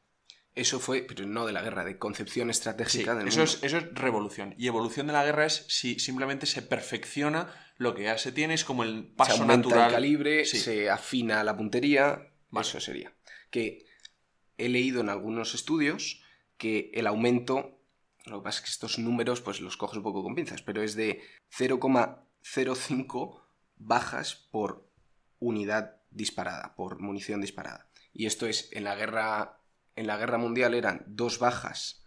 Eso 0.57 0.81
fue, 0.81 1.03
pero 1.03 1.25
no 1.25 1.47
de 1.47 1.53
la 1.53 1.63
guerra, 1.63 1.85
de 1.85 1.97
concepción 1.97 2.51
estratégica 2.51 3.15
del 3.15 3.29
eso 3.29 3.45
Es, 3.45 3.63
eso 3.63 3.79
es 3.79 3.95
revolución. 3.95 4.57
Y 4.59 4.67
evolución 4.67 5.07
de 5.07 5.13
la 5.13 5.25
guerra 5.25 5.47
es 5.47 5.65
si 5.69 6.01
simplemente 6.01 6.47
se 6.47 6.63
perfecciona 6.63 7.55
lo 7.77 7.95
que 7.95 8.03
ya 8.03 8.19
se 8.19 8.33
tiene, 8.33 8.55
es 8.55 8.65
como 8.65 8.83
el 8.83 9.07
paso 9.07 9.37
se 9.37 9.43
aumenta 9.43 9.87
el 9.87 9.93
calibre, 9.93 10.45
se 10.47 10.91
afina 10.91 11.45
la 11.45 11.57
puntería. 11.57 12.33
Eso 12.59 12.81
sería. 12.81 13.13
Que 13.51 13.87
he 14.57 14.69
leído 14.69 15.01
en 15.01 15.09
algunos 15.09 15.55
estudios 15.55 16.25
que 16.57 16.91
el 16.93 17.07
aumento, 17.07 17.79
lo 18.25 18.41
que 18.41 18.45
pasa 18.45 18.59
es 18.59 18.65
que 18.65 18.71
estos 18.71 18.99
números 18.99 19.43
pues 19.43 19.61
los 19.61 19.77
coges 19.77 19.99
un 19.99 20.03
poco 20.03 20.25
con 20.25 20.35
pinzas, 20.35 20.63
pero 20.63 20.83
es 20.83 20.97
de 20.97 21.23
0,05 21.57 23.43
bajas 23.77 24.35
por 24.51 24.91
unidad 25.39 25.98
disparada, 26.19 26.75
por 26.75 27.01
munición 27.01 27.41
disparada. 27.41 27.89
Y 28.13 28.27
esto 28.27 28.47
es, 28.47 28.69
en 28.73 28.85
la 28.85 28.97
guerra, 28.97 29.61
en 29.97 30.07
la 30.07 30.19
guerra 30.19 30.37
mundial 30.37 30.75
eran 30.75 31.05
dos 31.07 31.39
bajas 31.39 32.05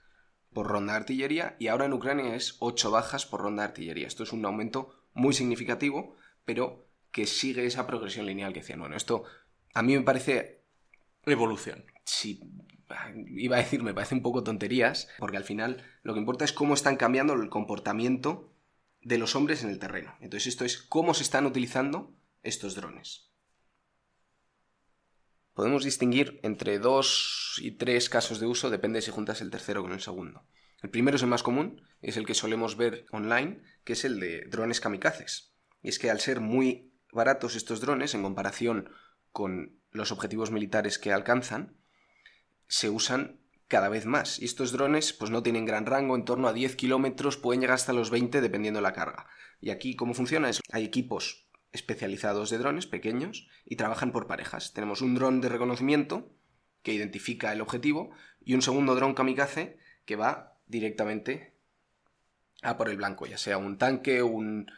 por 0.54 0.68
ronda 0.68 0.94
de 0.94 1.00
artillería 1.00 1.56
y 1.58 1.70
ahora 1.70 1.86
en 1.86 1.94
Ucrania 1.94 2.36
es 2.36 2.58
ocho 2.60 2.92
bajas 2.92 3.26
por 3.26 3.42
ronda 3.42 3.64
de 3.64 3.70
artillería. 3.70 4.08
Esto 4.08 4.24
es 4.24 4.34
un 4.34 4.46
aumento 4.46 4.94
muy 5.14 5.34
significativo, 5.34 6.16
pero 6.46 6.88
que 7.12 7.26
sigue 7.26 7.66
esa 7.66 7.88
progresión 7.88 8.26
lineal 8.26 8.54
que 8.54 8.60
decían. 8.60 8.82
Bueno, 8.82 8.96
esto 8.96 9.24
a 9.74 9.82
mí 9.82 9.98
me 9.98 10.04
parece... 10.04 10.62
Evolución. 11.26 11.86
Sí, 12.04 12.42
iba 13.28 13.56
a 13.56 13.60
decir, 13.60 13.84
me 13.84 13.94
parece 13.94 14.16
un 14.16 14.24
poco 14.24 14.44
tonterías, 14.44 15.08
porque 15.20 15.38
al 15.38 15.44
final 15.44 15.84
lo 16.02 16.14
que 16.14 16.20
importa 16.20 16.44
es 16.46 16.52
cómo 16.52 16.74
están 16.74 16.98
cambiando 16.98 17.34
el 17.34 17.50
comportamiento 17.50 18.52
de 19.02 19.20
los 19.20 19.36
hombres 19.36 19.64
en 19.64 19.70
el 19.70 19.80
terreno. 19.80 20.16
Entonces 20.20 20.48
esto 20.48 20.66
es 20.66 20.78
cómo 20.78 21.14
se 21.14 21.24
están 21.24 21.46
utilizando 21.46 22.14
estos 22.44 22.76
drones 22.76 23.31
podemos 25.54 25.84
distinguir 25.84 26.40
entre 26.44 26.80
dos 26.80 27.60
y 27.62 27.72
tres 27.72 28.10
casos 28.10 28.40
de 28.40 28.48
uso, 28.48 28.70
depende 28.70 29.02
si 29.02 29.12
juntas 29.12 29.42
el 29.42 29.50
tercero 29.50 29.82
con 29.82 29.92
el 29.92 30.02
segundo. 30.02 30.46
El 30.82 30.90
primero 30.90 31.18
es 31.18 31.24
el 31.24 31.30
más 31.30 31.44
común, 31.44 31.82
es 32.02 32.18
el 32.18 32.26
que 32.26 32.34
solemos 32.34 32.76
ver 32.76 33.06
online, 33.12 33.62
que 33.84 33.94
es 33.94 34.06
el 34.06 34.20
de 34.20 34.46
drones 34.46 34.82
kamikazes. 34.82 35.54
Y 35.84 35.90
es 35.90 36.00
que 36.00 36.10
al 36.10 36.20
ser 36.20 36.40
muy 36.40 36.92
baratos 37.12 37.56
estos 37.56 37.82
drones 37.82 38.14
en 38.16 38.24
comparación 38.24 38.90
con 39.32 39.80
los 39.92 40.12
objetivos 40.12 40.52
militares 40.52 40.98
que 40.98 41.12
alcanzan, 41.12 41.76
se 42.68 42.90
usan 42.90 43.40
cada 43.68 43.90
vez 43.90 44.06
más. 44.06 44.40
Y 44.40 44.46
estos 44.46 44.72
drones 44.72 45.14
pues 45.14 45.32
no 45.32 45.44
tienen 45.44 45.66
gran 45.66 45.86
rango, 45.86 46.16
en 46.16 46.26
torno 46.26 46.48
a 46.48 46.54
10 46.54 46.76
kilómetros, 46.76 47.38
pueden 47.38 47.62
llegar 47.62 47.76
hasta 47.76 47.94
los 47.94 48.10
20 48.10 48.42
dependiendo 48.42 48.80
de 48.80 48.84
la 48.84 48.94
carga. 48.94 49.28
Y 49.60 49.70
aquí 49.70 49.96
cómo 49.96 50.14
funciona 50.14 50.50
es, 50.50 50.62
hay 50.72 50.86
equipos 50.86 51.48
especializados 51.74 52.50
de 52.50 52.58
drones 52.58 52.86
pequeños 52.86 53.48
y 53.66 53.76
trabajan 53.76 54.12
por 54.12 54.28
parejas. 54.28 54.74
Tenemos 54.74 55.02
un 55.02 55.16
dron 55.16 55.42
de 55.42 55.50
reconocimiento 55.50 56.32
que 56.84 56.94
identifica 56.94 57.54
el 57.54 57.62
objetivo 57.62 58.12
y 58.44 58.56
un 58.56 58.62
segundo 58.62 58.96
dron 58.96 59.14
kamikaze 59.14 59.78
que 60.06 60.16
va 60.16 60.58
directamente 60.68 61.56
a 62.62 62.78
por 62.78 62.90
el 62.90 62.98
blanco, 62.98 63.26
ya 63.26 63.38
sea 63.38 63.58
un 63.58 63.78
tanque, 63.78 64.22
un 64.22 64.72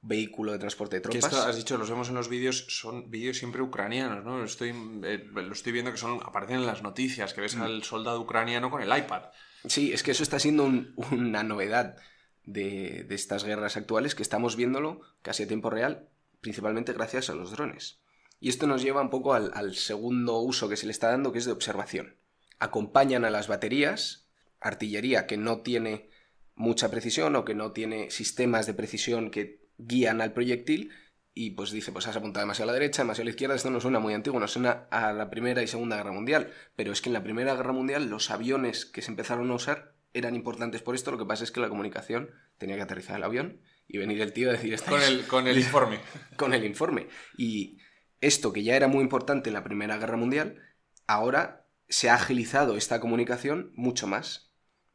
vehículo 0.00 0.52
de 0.52 0.58
transporte 0.58 0.96
de 0.96 1.00
tropas. 1.00 1.20
Que 1.20 1.36
esto, 1.36 1.48
has 1.48 1.56
dicho, 1.56 1.78
los 1.78 1.88
vemos 1.88 2.08
en 2.08 2.14
los 2.14 2.28
vídeos, 2.28 2.66
son 2.68 3.10
vídeos 3.10 3.38
siempre 3.38 3.62
ucranianos, 3.62 4.24
¿no? 4.24 4.44
Estoy, 4.44 4.70
eh, 5.04 5.26
lo 5.32 5.52
estoy 5.52 5.72
viendo 5.72 5.90
que 5.90 5.96
son 5.96 6.20
aparecen 6.24 6.56
en 6.56 6.66
las 6.66 6.82
noticias, 6.82 7.32
que 7.32 7.40
ves 7.40 7.56
al 7.56 7.82
soldado 7.82 8.20
ucraniano 8.20 8.70
con 8.70 8.82
el 8.82 8.96
iPad. 8.96 9.24
Sí, 9.66 9.92
es 9.92 10.02
que 10.02 10.10
eso 10.10 10.22
está 10.22 10.38
siendo 10.38 10.64
una 11.10 11.42
novedad 11.42 11.96
de, 12.44 13.04
de, 13.08 13.14
estas 13.14 13.44
guerras 13.44 13.76
actuales, 13.76 14.14
que 14.14 14.22
estamos 14.22 14.56
viéndolo 14.56 15.00
casi 15.22 15.44
a 15.44 15.48
tiempo 15.48 15.70
real, 15.70 16.08
principalmente 16.44 16.92
gracias 16.92 17.30
a 17.30 17.34
los 17.34 17.52
drones. 17.52 18.02
Y 18.38 18.50
esto 18.50 18.66
nos 18.66 18.82
lleva 18.82 19.00
un 19.00 19.08
poco 19.08 19.32
al, 19.32 19.50
al 19.54 19.74
segundo 19.74 20.38
uso 20.40 20.68
que 20.68 20.76
se 20.76 20.84
le 20.84 20.92
está 20.92 21.08
dando, 21.08 21.32
que 21.32 21.38
es 21.38 21.46
de 21.46 21.52
observación. 21.52 22.18
Acompañan 22.58 23.24
a 23.24 23.30
las 23.30 23.48
baterías, 23.48 24.28
artillería 24.60 25.26
que 25.26 25.38
no 25.38 25.62
tiene 25.62 26.10
mucha 26.54 26.90
precisión 26.90 27.34
o 27.34 27.46
que 27.46 27.54
no 27.54 27.72
tiene 27.72 28.10
sistemas 28.10 28.66
de 28.66 28.74
precisión 28.74 29.30
que 29.30 29.64
guían 29.78 30.20
al 30.20 30.34
proyectil 30.34 30.92
y 31.32 31.52
pues 31.52 31.70
dice, 31.70 31.92
pues 31.92 32.06
has 32.06 32.16
apuntado 32.16 32.44
demasiado 32.44 32.70
a 32.70 32.74
la 32.74 32.78
derecha, 32.78 33.02
demasiado 33.02 33.24
a 33.24 33.24
la 33.24 33.30
izquierda, 33.30 33.54
esto 33.54 33.70
no 33.70 33.80
suena 33.80 34.00
muy 34.00 34.12
antiguo, 34.12 34.38
no 34.38 34.46
suena 34.46 34.86
a 34.90 35.14
la 35.14 35.30
Primera 35.30 35.62
y 35.62 35.66
Segunda 35.66 35.96
Guerra 35.96 36.12
Mundial, 36.12 36.52
pero 36.76 36.92
es 36.92 37.00
que 37.00 37.08
en 37.08 37.14
la 37.14 37.24
Primera 37.24 37.54
Guerra 37.54 37.72
Mundial 37.72 38.10
los 38.10 38.30
aviones 38.30 38.84
que 38.84 39.00
se 39.00 39.10
empezaron 39.10 39.50
a 39.50 39.54
usar 39.54 39.94
eran 40.12 40.36
importantes 40.36 40.82
por 40.82 40.94
esto, 40.94 41.10
lo 41.10 41.18
que 41.18 41.24
pasa 41.24 41.42
es 41.42 41.50
que 41.50 41.60
la 41.60 41.70
comunicación 41.70 42.30
tenía 42.58 42.76
que 42.76 42.82
aterrizar 42.82 43.16
el 43.16 43.24
avión 43.24 43.62
y 43.86 43.98
venir 43.98 44.20
el 44.20 44.32
tío 44.32 44.50
a 44.50 44.52
decir... 44.52 44.80
Con 44.82 45.02
el, 45.02 45.26
con 45.26 45.46
el 45.46 45.58
informe. 45.58 46.00
con 46.36 46.54
el 46.54 46.64
informe. 46.64 47.08
Y 47.36 47.78
esto 48.20 48.52
que 48.52 48.62
ya 48.62 48.76
era 48.76 48.88
muy 48.88 49.02
importante 49.02 49.50
en 49.50 49.54
la 49.54 49.64
Primera 49.64 49.98
Guerra 49.98 50.16
Mundial, 50.16 50.62
ahora 51.06 51.66
se 51.88 52.10
ha 52.10 52.14
agilizado 52.14 52.76
esta 52.76 53.00
comunicación 53.00 53.72
mucho 53.74 54.06
más. 54.06 54.52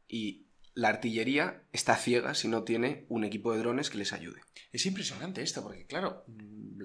Y 0.07 0.47
la 0.73 0.89
artillería 0.89 1.63
está 1.71 1.95
ciega 1.95 2.33
si 2.33 2.47
no 2.47 2.63
tiene 2.63 3.05
un 3.09 3.23
equipo 3.23 3.53
de 3.53 3.59
drones 3.59 3.89
que 3.89 3.97
les 3.97 4.13
ayude. 4.13 4.41
Es 4.71 4.85
impresionante 4.85 5.41
esto, 5.41 5.61
porque 5.61 5.85
claro, 5.85 6.23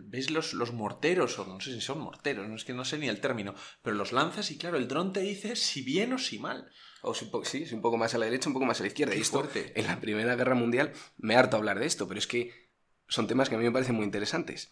ves 0.04 0.30
los, 0.30 0.54
los 0.54 0.72
morteros, 0.72 1.38
o 1.38 1.46
no 1.46 1.60
sé 1.60 1.72
si 1.72 1.80
son 1.80 2.00
morteros, 2.00 2.48
no 2.48 2.56
es 2.56 2.64
que 2.64 2.74
no 2.74 2.84
sé 2.84 2.98
ni 2.98 3.08
el 3.08 3.20
término, 3.20 3.54
pero 3.82 3.96
los 3.96 4.12
lanzas 4.12 4.50
y 4.50 4.58
claro, 4.58 4.76
el 4.76 4.88
dron 4.88 5.12
te 5.12 5.20
dice 5.20 5.56
si 5.56 5.82
bien 5.82 6.12
o 6.12 6.18
si 6.18 6.38
mal. 6.38 6.70
O 7.02 7.14
si, 7.14 7.30
sí, 7.44 7.74
un 7.74 7.82
poco 7.82 7.98
más 7.98 8.14
a 8.14 8.18
la 8.18 8.24
derecha, 8.24 8.48
un 8.48 8.54
poco 8.54 8.66
más 8.66 8.80
a 8.80 8.82
la 8.82 8.88
izquierda. 8.88 9.14
y 9.14 9.20
esto, 9.20 9.46
en 9.54 9.86
la 9.86 10.00
Primera 10.00 10.36
Guerra 10.36 10.54
Mundial, 10.54 10.92
me 11.18 11.36
harto 11.36 11.56
hablar 11.56 11.78
de 11.78 11.86
esto, 11.86 12.08
pero 12.08 12.18
es 12.18 12.26
que 12.26 12.70
son 13.08 13.26
temas 13.26 13.48
que 13.48 13.56
a 13.56 13.58
mí 13.58 13.64
me 13.64 13.72
parecen 13.72 13.96
muy 13.96 14.04
interesantes. 14.04 14.70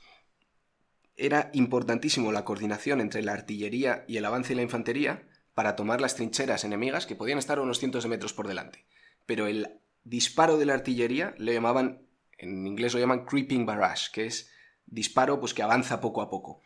Era 1.15 1.51
importantísimo 1.53 2.33
la 2.33 2.45
coordinación 2.45 3.01
entre 3.01 3.23
la 3.23 3.35
artillería 3.35 4.05
y 4.09 4.17
el 4.17 4.25
avance 4.25 4.51
de 4.51 4.57
la 4.57 4.63
infantería 4.63 5.29
para 5.55 5.77
tomar 5.77 6.01
las 6.01 6.17
trincheras 6.17 6.65
enemigas 6.65 7.05
que 7.05 7.15
podían 7.15 7.39
estar 7.39 7.59
a 7.59 7.63
unos 7.63 7.79
cientos 7.79 8.05
de 8.05 8.09
metros 8.09 8.33
por 8.33 8.49
delante 8.49 8.87
pero 9.27 9.47
el 9.47 9.81
disparo 10.05 10.59
de 10.59 10.67
la 10.67 10.75
artillería 10.75 11.35
le 11.39 11.55
llamaban, 11.55 12.03
en 12.39 12.67
inglés 12.67 12.95
lo 12.95 13.01
llaman 13.01 13.25
creeping 13.25 13.67
barrage, 13.67 14.11
que 14.13 14.27
es 14.27 14.52
disparo 14.87 15.41
pues 15.41 15.55
que 15.55 15.63
avanza 15.63 16.01
poco 16.01 16.23
a 16.23 16.31
poco. 16.31 16.61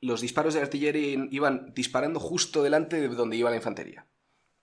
Los 0.00 0.20
disparos 0.20 0.54
de 0.54 0.60
artillería 0.60 1.26
iban 1.30 1.72
disparando 1.74 2.20
justo 2.20 2.62
delante 2.62 3.00
de 3.00 3.08
donde 3.08 3.36
iba 3.36 3.50
la 3.50 3.56
infantería, 3.56 4.06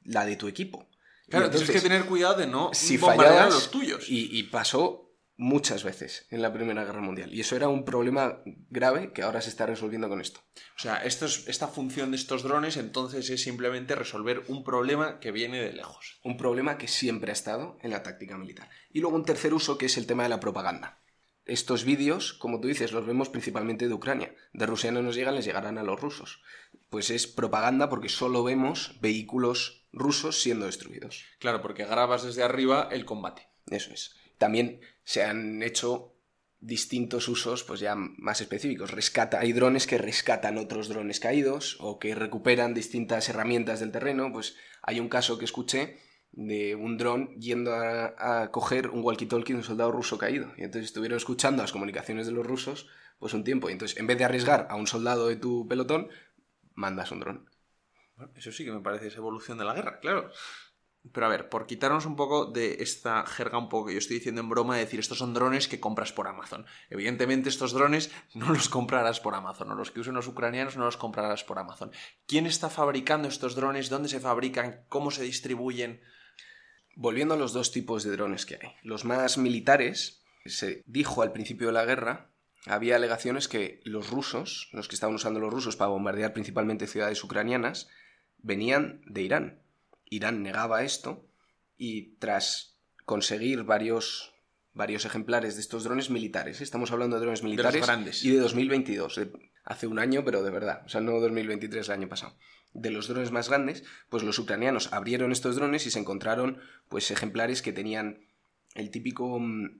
la 0.04 0.25
de 0.25 0.36
tu 0.36 0.48
equipo. 0.48 0.90
Claro, 1.30 1.50
tienes 1.50 1.70
que 1.70 1.82
tener 1.82 2.06
cuidado 2.06 2.38
de 2.38 2.48
no 2.48 2.70
si 2.74 2.98
bombardear 2.98 3.48
a 3.48 3.50
los 3.50 3.72
tuyos. 3.72 4.10
Y, 4.10 4.38
y 4.38 4.44
pasó 4.44 5.06
muchas 5.38 5.84
veces 5.84 6.28
en 6.30 6.42
la 6.42 6.54
Primera 6.54 6.86
Guerra 6.86 7.02
Mundial. 7.02 7.34
Y 7.34 7.42
eso 7.42 7.56
era 7.56 7.68
un 7.68 7.84
problema 7.84 8.42
grave 8.70 9.12
que 9.12 9.22
ahora 9.22 9.42
se 9.42 9.50
está 9.50 9.66
resolviendo 9.66 10.08
con 10.08 10.22
esto. 10.22 10.42
O 10.78 10.80
sea, 10.80 10.98
esto 11.04 11.25
esta 11.25 11.68
función 11.68 12.12
de 12.12 12.18
estos 12.18 12.44
drones 12.44 12.78
entonces 12.78 13.30
es 13.30 13.44
simplemente 13.44 13.96
resolver 13.96 14.44
un 14.48 14.64
problema 14.64 15.20
que 15.20 15.32
viene 15.32 15.62
de 15.62 15.74
lejos. 15.74 16.20
Un 16.24 16.38
problema 16.38 16.78
que 16.78 16.88
siempre 16.88 17.32
ha 17.32 17.34
estado 17.34 17.78
en 17.82 17.92
la 17.92 18.04
táctica 18.04 18.38
militar. 18.38 18.70
Y 18.92 19.02
luego 19.02 19.18
un 19.18 19.25
tercer 19.25 19.54
uso 19.54 19.78
que 19.78 19.88
es 19.88 19.98
el 19.98 20.08
tema 20.08 20.24
de 20.24 20.30
la 20.30 20.40
propaganda. 20.40 21.00
Estos 21.46 21.86
vídeos, 21.86 22.34
como 22.34 22.60
tú 22.60 22.68
dices, 22.68 22.92
los 22.92 23.06
vemos 23.06 23.30
principalmente 23.30 23.88
de 23.88 23.94
Ucrania. 23.94 24.34
De 24.54 24.66
Rusia 24.66 24.92
no 24.92 25.04
nos 25.04 25.16
llegan, 25.16 25.36
les 25.36 25.46
llegarán 25.46 25.78
a 25.78 25.84
los 25.84 26.02
rusos. 26.02 26.42
Pues 26.90 27.12
es 27.12 27.28
propaganda 27.28 27.90
porque 27.90 28.10
solo 28.10 28.44
vemos 28.44 28.98
vehículos 29.00 29.86
rusos 29.94 30.42
siendo 30.42 30.66
destruidos. 30.66 31.24
Claro, 31.40 31.62
porque 31.62 31.86
grabas 31.86 32.24
desde 32.24 32.44
arriba 32.44 32.90
el 32.92 33.06
combate. 33.06 33.48
Eso 33.70 33.94
es. 33.94 34.16
También 34.40 34.82
se 35.04 35.24
han 35.24 35.62
hecho 35.62 36.16
distintos 36.60 37.28
usos 37.28 37.64
pues 37.64 37.80
ya 37.80 37.96
más 37.96 38.42
específicos. 38.42 38.92
Rescata, 38.92 39.40
hay 39.40 39.54
drones 39.54 39.86
que 39.86 40.00
rescatan 40.00 40.58
otros 40.58 40.90
drones 40.90 41.20
caídos 41.20 41.78
o 41.80 42.00
que 42.00 42.16
recuperan 42.16 42.74
distintas 42.74 43.30
herramientas 43.30 43.80
del 43.80 43.92
terreno. 43.92 44.32
Pues 44.34 44.56
hay 44.82 45.00
un 45.00 45.10
caso 45.10 45.38
que 45.38 45.46
escuché 45.46 46.00
de 46.36 46.75
un 46.75 46.98
dron 46.98 47.30
yendo 47.39 47.74
a, 47.74 48.51
coger 48.51 48.89
un 48.89 49.04
walkie-talkie 49.04 49.54
de 49.54 49.56
un 49.56 49.63
soldado 49.63 49.92
ruso 49.92 50.18
caído. 50.18 50.51
Y 50.58 50.63
entonces 50.63 50.86
estuvieron 50.86 51.18
escuchando 51.18 51.63
las 51.63 51.72
comunicaciones 51.72 52.27
de 52.27 52.34
los 52.34 52.46
rusos 52.46 52.88
pues 53.20 53.34
un 53.34 53.44
tiempo. 53.44 53.70
Y 53.70 53.74
entonces 53.74 53.98
en 53.98 54.08
vez 54.08 54.18
de 54.18 54.25
arriesgar 54.25 54.68
a 54.70 54.75
un 54.75 54.88
soldado 54.88 55.27
de 55.27 55.38
tu 55.38 55.68
pelotón, 55.68 56.10
mandas 56.74 57.12
un 57.12 57.22
dron. 57.22 57.50
eso 58.36 58.51
sí 58.51 58.65
que 58.65 58.72
me 58.72 58.82
parece 58.82 59.08
esa 59.08 59.18
evolución 59.18 59.58
de 59.58 59.65
la 59.65 59.74
guerra, 59.74 60.00
claro. 60.00 60.30
Pero 61.13 61.27
a 61.27 61.30
ver, 61.30 61.50
por 61.50 61.68
quitarnos 61.68 62.08
un 62.08 62.15
poco 62.15 62.48
de 62.48 62.77
esta 62.82 63.25
jerga 63.27 63.60
un 63.60 63.70
poco 63.70 63.88
que 63.88 63.94
yo 63.94 64.00
estoy 64.00 64.18
diciendo 64.18 64.42
en 64.42 64.50
broma, 64.50 64.75
de 64.75 64.86
decir, 64.86 65.00
estos 65.00 65.20
son 65.20 65.36
drones 65.36 65.68
que 65.68 65.80
compras 65.80 66.12
por 66.12 66.27
Amazon. 66.27 66.65
Evidentemente 66.89 67.48
estos 67.48 67.74
drones 67.74 68.12
no 68.34 68.50
los 68.50 68.70
comprarás 68.70 69.20
por 69.20 69.36
Amazon, 69.36 69.72
o 69.72 69.75
los 69.75 69.92
que 69.92 70.00
usen 70.00 70.15
los 70.15 70.27
ucranianos 70.27 70.77
no 70.77 70.86
los 70.86 70.98
comprarás 70.98 71.44
por 71.44 71.60
Amazon. 71.60 71.92
¿Quién 72.25 72.48
está 72.48 72.70
fabricando 72.70 73.27
estos 73.27 73.56
drones? 73.56 73.89
¿Dónde 73.89 74.10
se 74.10 74.20
fabrican? 74.20 74.84
¿Cómo 74.89 75.12
se 75.12 75.24
distribuyen? 75.24 76.01
Volviendo 76.96 77.34
a 77.34 77.38
los 77.38 77.54
dos 77.54 77.72
tipos 77.72 78.04
de 78.04 78.12
drones 78.12 78.46
que 78.46 78.56
hay. 78.56 78.72
Los 78.84 79.06
más 79.06 79.38
militares, 79.38 80.24
se 80.46 80.82
dijo 80.86 81.22
al 81.22 81.32
principio 81.32 81.68
de 81.68 81.74
la 81.74 81.86
guerra, 81.86 82.30
había 82.66 82.96
alegaciones 82.96 83.48
que 83.48 83.82
los 83.84 84.10
rusos, 84.10 84.70
los 84.72 84.88
que 84.88 84.96
estaban 84.96 85.16
usando 85.16 85.40
los 85.40 85.54
rusos 85.54 85.75
para 85.75 85.90
bombardear 85.90 86.34
principalmente 86.34 86.88
ciudades 86.88 87.24
ucranianas, 87.24 87.90
venían 88.40 89.02
de 89.06 89.22
Irán 89.22 89.66
Irán 90.10 90.44
negaba 90.44 90.84
esto 90.84 91.28
y 91.78 92.16
tras 92.18 92.78
conseguir 93.06 93.64
varios, 93.64 94.34
varios 94.74 95.06
ejemplares 95.06 95.56
de 95.56 95.62
estos 95.62 95.84
drones 95.84 96.10
militares, 96.10 96.62
estamos 96.62 96.92
hablando 96.92 97.18
de 97.18 97.22
drones 97.24 97.44
militares 97.44 97.86
grandes. 97.86 98.24
y 98.24 98.32
de 98.32 98.40
2022, 98.40 99.20
hace 99.64 99.88
un 99.88 100.00
año, 100.00 100.24
pero 100.24 100.44
de 100.44 100.52
verdad, 100.52 100.84
o 100.86 100.90
sea, 100.90 101.02
no 101.02 101.20
2023, 101.20 101.88
el 101.88 101.94
año 101.94 102.10
pasado. 102.10 102.36
De 102.75 102.91
los 102.91 103.08
drones 103.08 103.32
más 103.32 103.50
grandes, 103.50 103.84
pues 104.10 104.22
los 104.22 104.38
ucranianos 104.38 104.91
abrieron 104.91 105.32
estos 105.32 105.55
drones 105.55 105.88
y 105.88 105.91
se 105.91 106.00
encontraron 106.00 106.60
pues 106.89 107.10
ejemplares 107.10 107.62
que 107.62 107.72
tenían 107.72 108.20
el 108.74 108.91
típico 108.91 109.39
mm, 109.39 109.79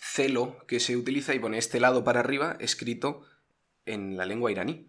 celo 0.00 0.64
que 0.66 0.80
se 0.80 0.96
utiliza 0.96 1.34
y 1.34 1.38
pone 1.38 1.58
este 1.58 1.78
lado 1.78 2.04
para 2.04 2.20
arriba 2.20 2.56
escrito 2.58 3.22
en 3.84 4.16
la 4.16 4.26
lengua 4.26 4.50
iraní. 4.50 4.88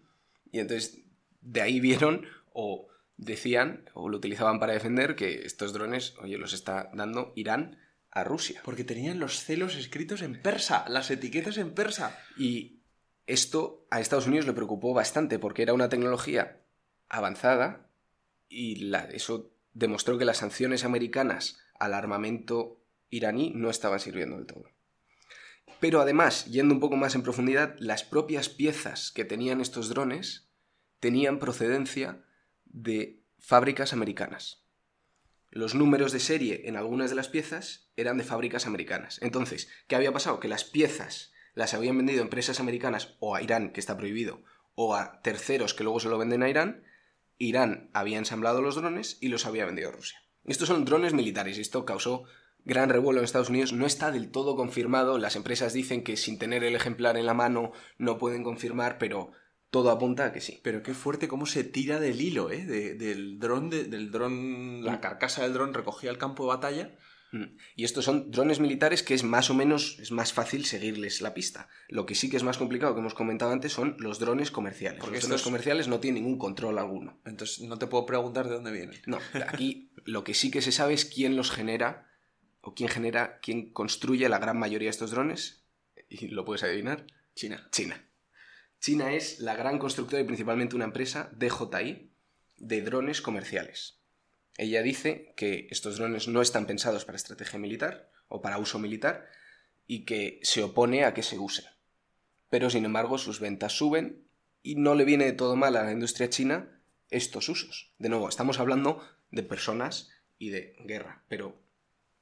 Y 0.50 0.60
entonces 0.60 1.02
de 1.42 1.60
ahí 1.60 1.80
vieron 1.80 2.26
o 2.52 2.88
decían 3.18 3.84
o 3.94 4.08
lo 4.08 4.16
utilizaban 4.16 4.58
para 4.58 4.72
defender 4.72 5.14
que 5.14 5.42
estos 5.42 5.72
drones, 5.72 6.14
oye, 6.20 6.38
los 6.38 6.54
está 6.54 6.90
dando 6.94 7.32
Irán 7.36 7.78
a 8.10 8.24
Rusia. 8.24 8.62
Porque 8.64 8.84
tenían 8.84 9.18
los 9.18 9.44
celos 9.44 9.76
escritos 9.76 10.22
en 10.22 10.40
persa, 10.40 10.84
las 10.88 11.10
etiquetas 11.10 11.58
en 11.58 11.74
persa. 11.74 12.18
Y 12.38 12.80
esto 13.26 13.86
a 13.90 14.00
Estados 14.00 14.26
Unidos 14.26 14.46
le 14.46 14.54
preocupó 14.54 14.94
bastante 14.94 15.38
porque 15.38 15.62
era 15.62 15.74
una 15.74 15.88
tecnología 15.88 16.62
avanzada 17.08 17.90
y 18.48 18.92
eso 19.12 19.52
demostró 19.72 20.18
que 20.18 20.24
las 20.24 20.38
sanciones 20.38 20.84
americanas 20.84 21.60
al 21.78 21.94
armamento 21.94 22.82
iraní 23.10 23.52
no 23.54 23.70
estaban 23.70 24.00
sirviendo 24.00 24.36
del 24.36 24.46
todo. 24.46 24.64
Pero 25.80 26.00
además, 26.00 26.46
yendo 26.46 26.74
un 26.74 26.80
poco 26.80 26.96
más 26.96 27.14
en 27.14 27.22
profundidad, 27.22 27.76
las 27.78 28.02
propias 28.02 28.48
piezas 28.48 29.12
que 29.12 29.24
tenían 29.24 29.60
estos 29.60 29.88
drones 29.88 30.48
tenían 30.98 31.38
procedencia 31.38 32.24
de 32.64 33.22
fábricas 33.38 33.92
americanas. 33.92 34.64
Los 35.50 35.74
números 35.74 36.12
de 36.12 36.20
serie 36.20 36.62
en 36.68 36.76
algunas 36.76 37.10
de 37.10 37.16
las 37.16 37.28
piezas 37.28 37.90
eran 37.96 38.18
de 38.18 38.24
fábricas 38.24 38.66
americanas. 38.66 39.18
Entonces, 39.22 39.68
¿qué 39.86 39.96
había 39.96 40.12
pasado? 40.12 40.40
Que 40.40 40.48
las 40.48 40.64
piezas 40.64 41.32
las 41.54 41.74
habían 41.74 41.96
vendido 41.96 42.22
empresas 42.22 42.60
americanas 42.60 43.16
o 43.20 43.34
a 43.34 43.42
Irán, 43.42 43.72
que 43.72 43.80
está 43.80 43.96
prohibido, 43.96 44.42
o 44.74 44.94
a 44.94 45.22
terceros 45.22 45.74
que 45.74 45.84
luego 45.84 46.00
se 46.00 46.08
lo 46.08 46.18
venden 46.18 46.42
a 46.42 46.50
Irán. 46.50 46.84
Irán 47.38 47.90
había 47.92 48.18
ensamblado 48.18 48.60
los 48.62 48.74
drones 48.76 49.18
y 49.20 49.28
los 49.28 49.46
había 49.46 49.66
vendido 49.66 49.88
a 49.88 49.92
Rusia. 49.92 50.18
Estos 50.44 50.68
son 50.68 50.84
drones 50.84 51.14
militares 51.14 51.58
y 51.58 51.60
esto 51.60 51.84
causó 51.84 52.24
gran 52.64 52.88
revuelo 52.90 53.20
en 53.20 53.24
Estados 53.24 53.50
Unidos. 53.50 53.72
No 53.72 53.86
está 53.86 54.10
del 54.10 54.30
todo 54.30 54.56
confirmado. 54.56 55.18
Las 55.18 55.36
empresas 55.36 55.72
dicen 55.72 56.02
que 56.02 56.16
sin 56.16 56.38
tener 56.38 56.64
el 56.64 56.74
ejemplar 56.74 57.16
en 57.16 57.26
la 57.26 57.34
mano 57.34 57.72
no 57.98 58.18
pueden 58.18 58.42
confirmar, 58.42 58.98
pero 58.98 59.30
todo 59.70 59.90
apunta 59.90 60.24
a 60.26 60.32
que 60.32 60.40
sí. 60.40 60.60
Pero 60.62 60.82
qué 60.82 60.94
fuerte 60.94 61.28
cómo 61.28 61.44
se 61.46 61.62
tira 61.64 62.00
del 62.00 62.20
hilo, 62.20 62.50
¿eh? 62.50 62.64
De- 62.64 62.94
del 62.94 63.38
dron, 63.38 63.68
de- 63.70 63.84
del 63.84 64.10
dron, 64.10 64.84
la 64.84 65.00
carcasa 65.00 65.42
del 65.42 65.52
dron 65.52 65.74
recogía 65.74 66.10
el 66.10 66.18
campo 66.18 66.44
de 66.44 66.48
batalla. 66.48 66.96
Mm. 67.32 67.56
Y 67.76 67.84
estos 67.84 68.04
son 68.04 68.30
drones 68.30 68.58
militares 68.58 69.02
que 69.02 69.14
es 69.14 69.22
más 69.22 69.50
o 69.50 69.54
menos, 69.54 69.98
es 70.00 70.10
más 70.12 70.32
fácil 70.32 70.64
seguirles 70.64 71.20
la 71.20 71.34
pista. 71.34 71.68
Lo 71.88 72.06
que 72.06 72.14
sí 72.14 72.30
que 72.30 72.36
es 72.38 72.42
más 72.42 72.56
complicado, 72.58 72.94
que 72.94 73.00
hemos 73.00 73.14
comentado 73.14 73.52
antes, 73.52 73.72
son 73.72 73.96
los 73.98 74.18
drones 74.18 74.50
comerciales. 74.50 75.00
Porque 75.00 75.16
los 75.16 75.24
drones 75.24 75.40
estos- 75.40 75.50
comerciales 75.50 75.88
no 75.88 76.00
tienen 76.00 76.22
ningún 76.22 76.38
control 76.38 76.78
alguno. 76.78 77.20
Entonces 77.26 77.60
no 77.60 77.78
te 77.78 77.86
puedo 77.86 78.06
preguntar 78.06 78.48
de 78.48 78.54
dónde 78.54 78.72
vienen. 78.72 79.00
No, 79.06 79.18
aquí 79.48 79.92
lo 80.04 80.24
que 80.24 80.34
sí 80.34 80.50
que 80.50 80.62
se 80.62 80.72
sabe 80.72 80.94
es 80.94 81.04
quién 81.04 81.36
los 81.36 81.50
genera, 81.50 82.10
o 82.60 82.74
quién 82.74 82.88
genera, 82.88 83.38
quién 83.40 83.72
construye 83.72 84.28
la 84.28 84.38
gran 84.38 84.58
mayoría 84.58 84.86
de 84.86 84.90
estos 84.90 85.10
drones. 85.10 85.64
Y 86.08 86.28
lo 86.28 86.44
puedes 86.44 86.62
adivinar. 86.62 87.06
China. 87.34 87.68
China. 87.70 88.04
China 88.80 89.12
es 89.12 89.40
la 89.40 89.54
gran 89.54 89.78
constructora 89.78 90.22
y 90.22 90.24
principalmente 90.24 90.76
una 90.76 90.84
empresa 90.86 91.30
DJI 91.36 92.10
de 92.56 92.82
drones 92.82 93.20
comerciales. 93.20 93.97
Ella 94.58 94.82
dice 94.82 95.32
que 95.36 95.68
estos 95.70 95.96
drones 95.98 96.28
no 96.28 96.42
están 96.42 96.66
pensados 96.66 97.04
para 97.04 97.16
estrategia 97.16 97.58
militar 97.58 98.10
o 98.28 98.42
para 98.42 98.58
uso 98.58 98.78
militar 98.78 99.26
y 99.86 100.04
que 100.04 100.40
se 100.42 100.62
opone 100.62 101.04
a 101.04 101.14
que 101.14 101.22
se 101.22 101.38
usen. 101.38 101.64
Pero 102.50 102.68
sin 102.68 102.84
embargo 102.84 103.16
sus 103.18 103.40
ventas 103.40 103.72
suben 103.72 104.28
y 104.62 104.74
no 104.74 104.94
le 104.94 105.04
viene 105.04 105.24
de 105.26 105.32
todo 105.32 105.54
mal 105.56 105.76
a 105.76 105.84
la 105.84 105.92
industria 105.92 106.28
china 106.28 106.82
estos 107.10 107.48
usos. 107.48 107.94
De 107.98 108.08
nuevo, 108.08 108.28
estamos 108.28 108.58
hablando 108.58 109.02
de 109.30 109.42
personas 109.42 110.10
y 110.38 110.50
de 110.50 110.74
guerra, 110.84 111.24
pero 111.28 111.58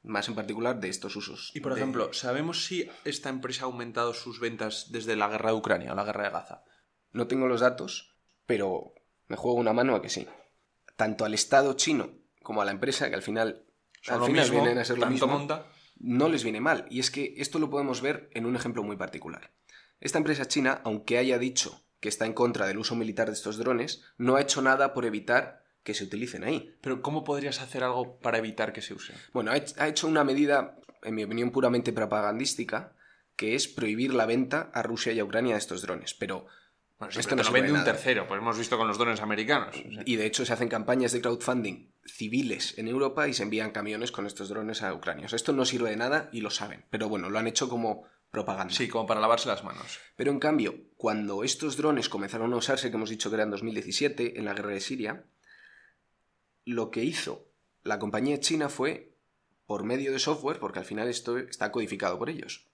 más 0.03 0.29
en 0.29 0.35
particular 0.35 0.79
de 0.79 0.89
estos 0.91 1.17
usos. 1.17 1.51
Y 1.55 1.61
por 1.61 1.75
de- 1.75 1.81
ejemplo, 1.81 2.13
¿sabemos 2.13 2.65
si 2.67 2.89
esta 3.05 3.29
empresa 3.31 3.63
ha 3.63 3.67
aumentado 3.67 4.15
sus 4.15 4.39
ventas 4.41 4.93
desde 4.93 5.17
la 5.17 5.29
guerra 5.29 5.51
de 5.51 5.57
Ucrania 5.57 5.93
o 5.93 5.97
la 5.97 6.05
guerra 6.05 6.25
de 6.25 6.31
Gaza? 6.31 6.63
No 7.13 7.27
tengo 7.27 7.49
los 7.49 7.63
datos, 7.63 8.15
pero 8.45 8.95
me 9.27 9.37
juego 9.37 9.57
una 9.59 9.73
mano 9.73 9.97
a 9.97 10.03
que 10.03 10.09
sí. 10.11 10.27
Tanto 10.97 11.25
al 11.25 11.35
Estado 11.35 11.73
chino 11.75 12.11
como 12.47 12.63
a 12.63 12.65
la 12.65 12.71
empresa, 12.71 13.09
que 13.09 13.17
al 13.17 13.23
final, 13.23 13.65
al 14.07 14.23
final 14.23 14.31
mismo, 14.31 14.63
vienen 14.63 14.79
a 14.79 14.85
ser 14.85 14.99
lo 14.99 15.07
mismo, 15.11 15.27
monta. 15.27 15.67
no 15.99 16.29
les 16.29 16.45
viene 16.45 16.61
mal. 16.61 16.87
Y 16.89 17.01
es 17.01 17.11
que 17.11 17.35
esto 17.39 17.59
lo 17.59 17.71
podemos 17.71 18.03
ver 18.03 18.31
en 18.35 18.47
un 18.47 18.55
ejemplo 18.55 18.85
muy 18.85 18.97
particular. 18.97 19.51
Esta 20.01 20.19
empresa 20.19 20.47
china, 20.47 20.81
aunque 20.85 21.19
haya 21.19 21.41
dicho 21.41 21.83
que 21.99 22.09
está 22.09 22.25
en 22.25 22.35
contra 22.35 22.69
del 22.69 22.79
uso 22.79 22.95
militar 22.95 23.27
de 23.27 23.33
estos 23.33 23.57
drones, 23.57 24.05
no 24.17 24.37
ha 24.37 24.41
hecho 24.41 24.63
nada 24.63 24.95
por 24.95 25.07
evitar 25.07 25.65
que 25.83 25.93
se 25.93 26.05
utilicen 26.05 26.45
ahí. 26.45 26.73
Pero 26.83 27.03
¿cómo 27.03 27.25
podrías 27.25 27.61
hacer 27.61 27.83
algo 27.83 28.21
para 28.21 28.39
evitar 28.39 28.73
que 28.73 28.81
se 28.81 28.95
usen? 28.95 29.17
Bueno, 29.33 29.51
ha 29.51 29.89
hecho 29.89 30.07
una 30.07 30.23
medida, 30.23 30.79
en 31.03 31.17
mi 31.17 31.25
opinión, 31.25 31.51
puramente 31.51 31.93
propagandística, 31.93 32.95
que 33.35 33.57
es 33.57 33.67
prohibir 33.67 34.15
la 34.15 34.25
venta 34.25 34.71
a 34.73 34.85
Rusia 34.85 35.13
y 35.13 35.19
a 35.19 35.25
Ucrania 35.25 35.55
de 35.55 35.59
estos 35.59 35.83
drones. 35.83 36.15
Pero 36.15 36.47
Bueno, 36.99 37.13
Esto 37.19 37.37
no 37.37 37.43
te 37.43 37.43
lo 37.43 37.45
sirve 37.45 37.53
vende 37.61 37.67
de 37.69 37.73
un 37.73 37.79
nada. 37.81 37.93
tercero, 37.93 38.27
pues 38.27 38.41
hemos 38.41 38.57
visto 38.59 38.79
con 38.79 38.89
los 38.89 38.97
drones 38.97 39.21
americanos. 39.21 39.77
o 39.77 39.93
sea. 39.93 40.03
Y 40.07 40.17
de 40.17 40.25
hecho 40.27 40.47
se 40.47 40.53
hacen 40.53 40.69
campañas 40.69 41.13
de 41.13 41.21
crowdfunding 41.21 41.93
civiles 42.07 42.79
en 42.79 42.89
Europa 42.89 43.29
y 43.29 43.35
se 43.35 43.43
envían 43.43 43.71
camiones 43.71 44.13
con 44.13 44.27
estos 44.27 44.49
drones 44.49 44.83
a 44.83 44.95
Ucrania. 44.95 45.27
O 45.27 45.29
sea, 45.29 45.37
esto 45.37 45.53
no 45.53 45.65
sirve 45.67 45.91
de 45.91 45.97
nada 45.97 46.31
y 46.33 46.41
lo 46.41 46.51
saben. 46.51 46.85
Pero 46.89 47.09
bueno, 47.09 47.29
lo 47.29 47.39
han 47.39 47.47
hecho 47.49 47.69
como 47.69 48.05
propaganda. 48.31 48.73
Sí, 48.73 48.89
como 48.89 49.07
para 49.07 49.21
lavarse 49.21 49.49
las 49.49 49.63
manos. 49.63 49.99
Pero 50.17 50.31
en 50.31 50.39
cambio, 50.39 50.75
cuando 50.97 51.45
estos 51.45 51.77
drones 51.77 52.09
comenzaron 52.09 52.53
a 52.53 52.57
usarse, 52.57 52.91
que 52.91 52.97
hemos 52.97 53.11
dicho 53.11 53.29
que 53.29 53.35
era 53.37 53.45
en 53.45 53.51
2017, 53.51 54.39
en 54.39 54.45
la 54.47 54.55
guerra 54.55 54.71
de 54.71 54.81
Siria, 54.81 55.25
lo 56.65 56.91
que 56.91 57.05
hizo 57.05 57.47
la 57.83 57.99
compañía 57.99 58.41
china 58.41 58.69
fue, 58.69 59.13
por 59.67 59.85
medio 59.85 60.13
de 60.13 60.19
software, 60.19 60.59
porque 60.59 60.79
al 60.81 60.85
final 60.85 61.09
esto 61.09 61.39
está 61.39 61.71
codificado 61.73 62.19
por 62.19 62.31
ellos, 62.31 62.67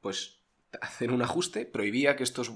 pues 0.00 0.40
hacer 0.80 1.10
un 1.10 1.22
ajuste, 1.22 1.64
prohibía 1.64 2.16
que 2.16 2.22
estos 2.22 2.52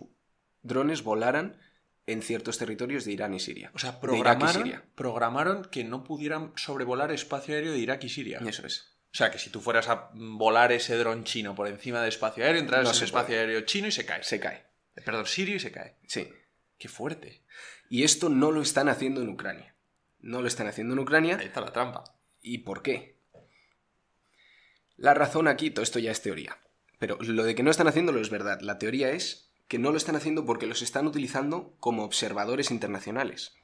drones 0.63 1.03
volaran 1.03 1.59
en 2.07 2.23
ciertos 2.23 2.59
territorios 2.59 3.05
de 3.05 3.13
Irán 3.13 3.35
y 3.35 3.41
Siria. 3.41 3.71
O 3.75 3.79
sea, 3.79 3.93
De 3.93 3.99
programaron, 4.01 4.63
Siria. 4.63 4.85
programaron 4.95 5.65
que 5.67 5.85
no 5.85 6.03
pudieran 6.05 6.53
sobrevolar 6.57 7.13
espacio 7.13 7.55
aéreo 7.55 7.73
de 7.73 7.79
Irak 7.79 8.03
y 8.05 8.09
Siria. 8.09 8.39
Eso 8.47 8.67
es. 8.67 8.97
O 9.13 9.17
sea, 9.17 9.31
que 9.31 9.39
si 9.39 9.51
tú 9.51 9.61
fueras 9.61 9.89
a 9.89 10.11
volar 10.15 10.73
ese 10.73 10.97
dron 10.97 11.25
chino 11.25 11.55
por 11.55 11.67
encima 11.69 12.01
del 12.01 12.09
espacio 12.11 12.45
aéreo, 12.45 12.61
entras 12.61 12.85
No 12.85 12.91
en 12.91 13.05
espacio 13.05 13.27
puede. 13.29 13.41
aéreo 13.41 13.61
chino 13.63 13.89
y 13.89 13.93
se 13.93 14.05
cae. 14.07 14.23
Se 14.23 14.39
cae. 14.41 14.67
Perdón, 15.05 15.27
sirio 15.27 15.57
y 15.57 15.61
se 15.61 15.73
cae. 15.73 15.97
Sí. 16.07 16.29
Qué 16.79 16.89
fuerte. 16.89 17.43
Y 17.89 18.05
esto 18.05 18.29
no 18.29 18.51
lo 18.53 18.63
están 18.63 18.89
haciendo 18.89 19.21
en 19.21 19.29
Ucrania. 19.29 19.75
No 20.21 20.41
lo 20.43 20.49
están 20.49 20.67
haciendo 20.69 20.95
en 20.95 21.01
Ucrania. 21.01 21.39
Ahí 21.39 21.47
está 21.47 21.61
la 21.61 21.73
trampa. 21.73 22.05
¿Y 22.41 22.59
por 22.59 22.83
qué? 22.83 23.19
La 24.97 25.15
razón 25.15 25.49
aquí, 25.49 25.71
todo 25.71 25.83
esto 25.83 25.99
ya 25.99 26.11
es 26.11 26.23
teoría. 26.23 26.59
Pero 26.99 27.17
lo 27.21 27.45
de 27.45 27.55
que 27.55 27.63
no 27.63 27.71
están 27.71 27.89
haciéndolo 27.89 28.21
es 28.21 28.31
verdad. 28.31 28.61
La 28.61 28.79
teoría 28.79 29.11
es 29.11 29.50
que 29.71 29.79
no 29.79 29.93
lo 29.93 29.99
están 29.99 30.17
haciendo 30.17 30.45
porque 30.45 30.67
los 30.67 30.83
están 30.83 31.07
utilizando 31.07 31.77
como 31.79 32.03
observadores 32.03 32.73
internacionales. 32.73 33.55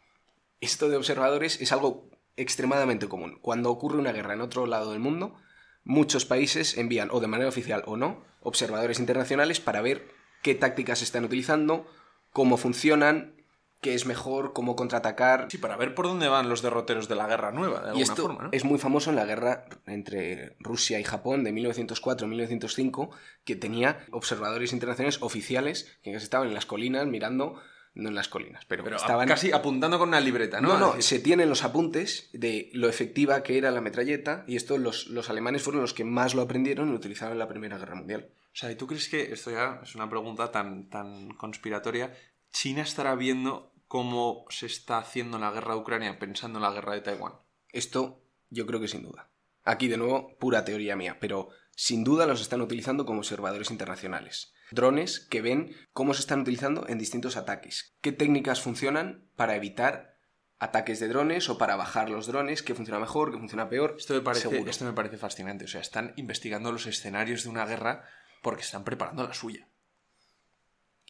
Esto 0.60 0.88
de 0.88 0.96
observadores 0.96 1.60
es 1.60 1.72
algo 1.72 2.08
extremadamente 2.36 3.08
común. 3.08 3.40
Cuando 3.42 3.72
ocurre 3.72 3.98
una 3.98 4.12
guerra 4.12 4.34
en 4.34 4.40
otro 4.40 4.66
lado 4.66 4.92
del 4.92 5.00
mundo, 5.00 5.34
muchos 5.82 6.24
países 6.24 6.78
envían, 6.78 7.08
o 7.10 7.18
de 7.18 7.26
manera 7.26 7.48
oficial 7.48 7.82
o 7.86 7.96
no, 7.96 8.22
observadores 8.40 9.00
internacionales 9.00 9.58
para 9.58 9.80
ver 9.80 10.06
qué 10.42 10.54
tácticas 10.54 11.02
están 11.02 11.24
utilizando, 11.24 11.90
cómo 12.30 12.56
funcionan, 12.56 13.42
qué 13.80 13.94
es 13.94 14.06
mejor, 14.06 14.52
cómo 14.52 14.76
contraatacar, 14.76 15.46
Sí, 15.50 15.58
para 15.58 15.76
ver 15.76 15.94
por 15.94 16.06
dónde 16.06 16.28
van 16.28 16.48
los 16.48 16.62
derroteros 16.62 17.08
de 17.08 17.14
la 17.14 17.26
guerra 17.26 17.52
nueva, 17.52 17.80
de 17.80 17.86
alguna 17.88 17.98
y 17.98 18.02
esto 18.02 18.22
forma, 18.22 18.44
¿no? 18.44 18.48
es 18.52 18.64
muy 18.64 18.78
famoso 18.78 19.10
en 19.10 19.16
la 19.16 19.24
guerra 19.24 19.64
entre 19.86 20.56
Rusia 20.60 20.98
y 20.98 21.04
Japón 21.04 21.44
de 21.44 21.52
1904-1905, 21.52 23.10
que 23.44 23.56
tenía 23.56 24.04
observadores 24.10 24.72
internacionales 24.72 25.18
oficiales 25.20 25.98
que 26.02 26.14
estaban 26.14 26.48
en 26.48 26.54
las 26.54 26.66
colinas 26.66 27.06
mirando, 27.06 27.60
no 27.94 28.08
en 28.08 28.14
las 28.14 28.28
colinas, 28.28 28.64
pero, 28.66 28.84
estaban 28.94 29.28
casi 29.28 29.52
apuntando 29.52 29.98
con 29.98 30.08
una 30.08 30.20
libreta, 30.20 30.60
¿no? 30.60 30.78
No, 30.78 30.94
no, 30.94 31.02
se 31.02 31.18
tienen 31.18 31.48
los 31.48 31.64
apuntes 31.64 32.28
de 32.32 32.70
lo 32.74 32.88
efectiva 32.88 33.42
que 33.42 33.56
era 33.56 33.70
la 33.70 33.80
metralleta 33.80 34.44
y 34.46 34.56
esto 34.56 34.78
los, 34.78 35.06
los 35.06 35.30
alemanes 35.30 35.62
fueron 35.62 35.82
los 35.82 35.94
que 35.94 36.04
más 36.04 36.34
lo 36.34 36.42
aprendieron 36.42 36.88
y 36.88 36.90
lo 36.90 36.96
utilizaron 36.96 37.32
en 37.32 37.38
la 37.38 37.48
Primera 37.48 37.78
Guerra 37.78 37.94
Mundial. 37.94 38.28
O 38.56 38.58
sea, 38.58 38.70
¿y 38.70 38.74
tú 38.74 38.86
crees 38.86 39.08
que, 39.08 39.32
esto 39.32 39.50
ya 39.50 39.80
es 39.82 39.94
una 39.94 40.08
pregunta 40.08 40.50
tan, 40.50 40.88
tan 40.88 41.28
conspiratoria, 41.34 42.12
China 42.58 42.80
estará 42.80 43.14
viendo 43.16 43.74
cómo 43.86 44.46
se 44.48 44.64
está 44.64 44.96
haciendo 44.96 45.38
la 45.38 45.50
guerra 45.50 45.74
de 45.74 45.80
Ucrania 45.80 46.18
pensando 46.18 46.58
en 46.58 46.62
la 46.62 46.72
guerra 46.72 46.94
de 46.94 47.02
Taiwán? 47.02 47.34
Esto 47.68 48.22
yo 48.48 48.64
creo 48.64 48.80
que 48.80 48.88
sin 48.88 49.02
duda. 49.02 49.28
Aquí 49.62 49.88
de 49.88 49.98
nuevo, 49.98 50.38
pura 50.38 50.64
teoría 50.64 50.96
mía, 50.96 51.18
pero 51.20 51.50
sin 51.72 52.02
duda 52.02 52.24
los 52.24 52.40
están 52.40 52.62
utilizando 52.62 53.04
como 53.04 53.18
observadores 53.18 53.70
internacionales. 53.70 54.54
Drones 54.70 55.20
que 55.20 55.42
ven 55.42 55.76
cómo 55.92 56.14
se 56.14 56.20
están 56.20 56.40
utilizando 56.40 56.88
en 56.88 56.96
distintos 56.96 57.36
ataques. 57.36 57.94
¿Qué 58.00 58.12
técnicas 58.12 58.62
funcionan 58.62 59.28
para 59.36 59.54
evitar 59.54 60.16
ataques 60.58 60.98
de 60.98 61.08
drones 61.08 61.50
o 61.50 61.58
para 61.58 61.76
bajar 61.76 62.08
los 62.08 62.26
drones? 62.26 62.62
¿Qué 62.62 62.74
funciona 62.74 62.98
mejor? 62.98 63.32
¿Qué 63.32 63.38
funciona 63.38 63.68
peor? 63.68 63.96
Esto 63.98 64.14
me 64.14 64.22
parece, 64.22 64.48
Seguro. 64.48 64.70
esto 64.70 64.86
me 64.86 64.94
parece 64.94 65.18
fascinante. 65.18 65.66
O 65.66 65.68
sea, 65.68 65.82
están 65.82 66.14
investigando 66.16 66.72
los 66.72 66.86
escenarios 66.86 67.44
de 67.44 67.50
una 67.50 67.66
guerra 67.66 68.08
porque 68.40 68.62
están 68.62 68.82
preparando 68.82 69.24
la 69.24 69.34
suya. 69.34 69.68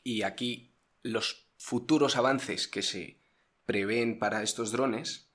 Y 0.03 0.23
aquí 0.23 0.76
los 1.07 1.49
futuros 1.57 2.17
avances 2.17 2.69
que 2.69 2.83
se 2.83 3.21
prevén 3.65 4.19
para 4.19 4.43
estos 4.43 4.73
drones 4.73 5.27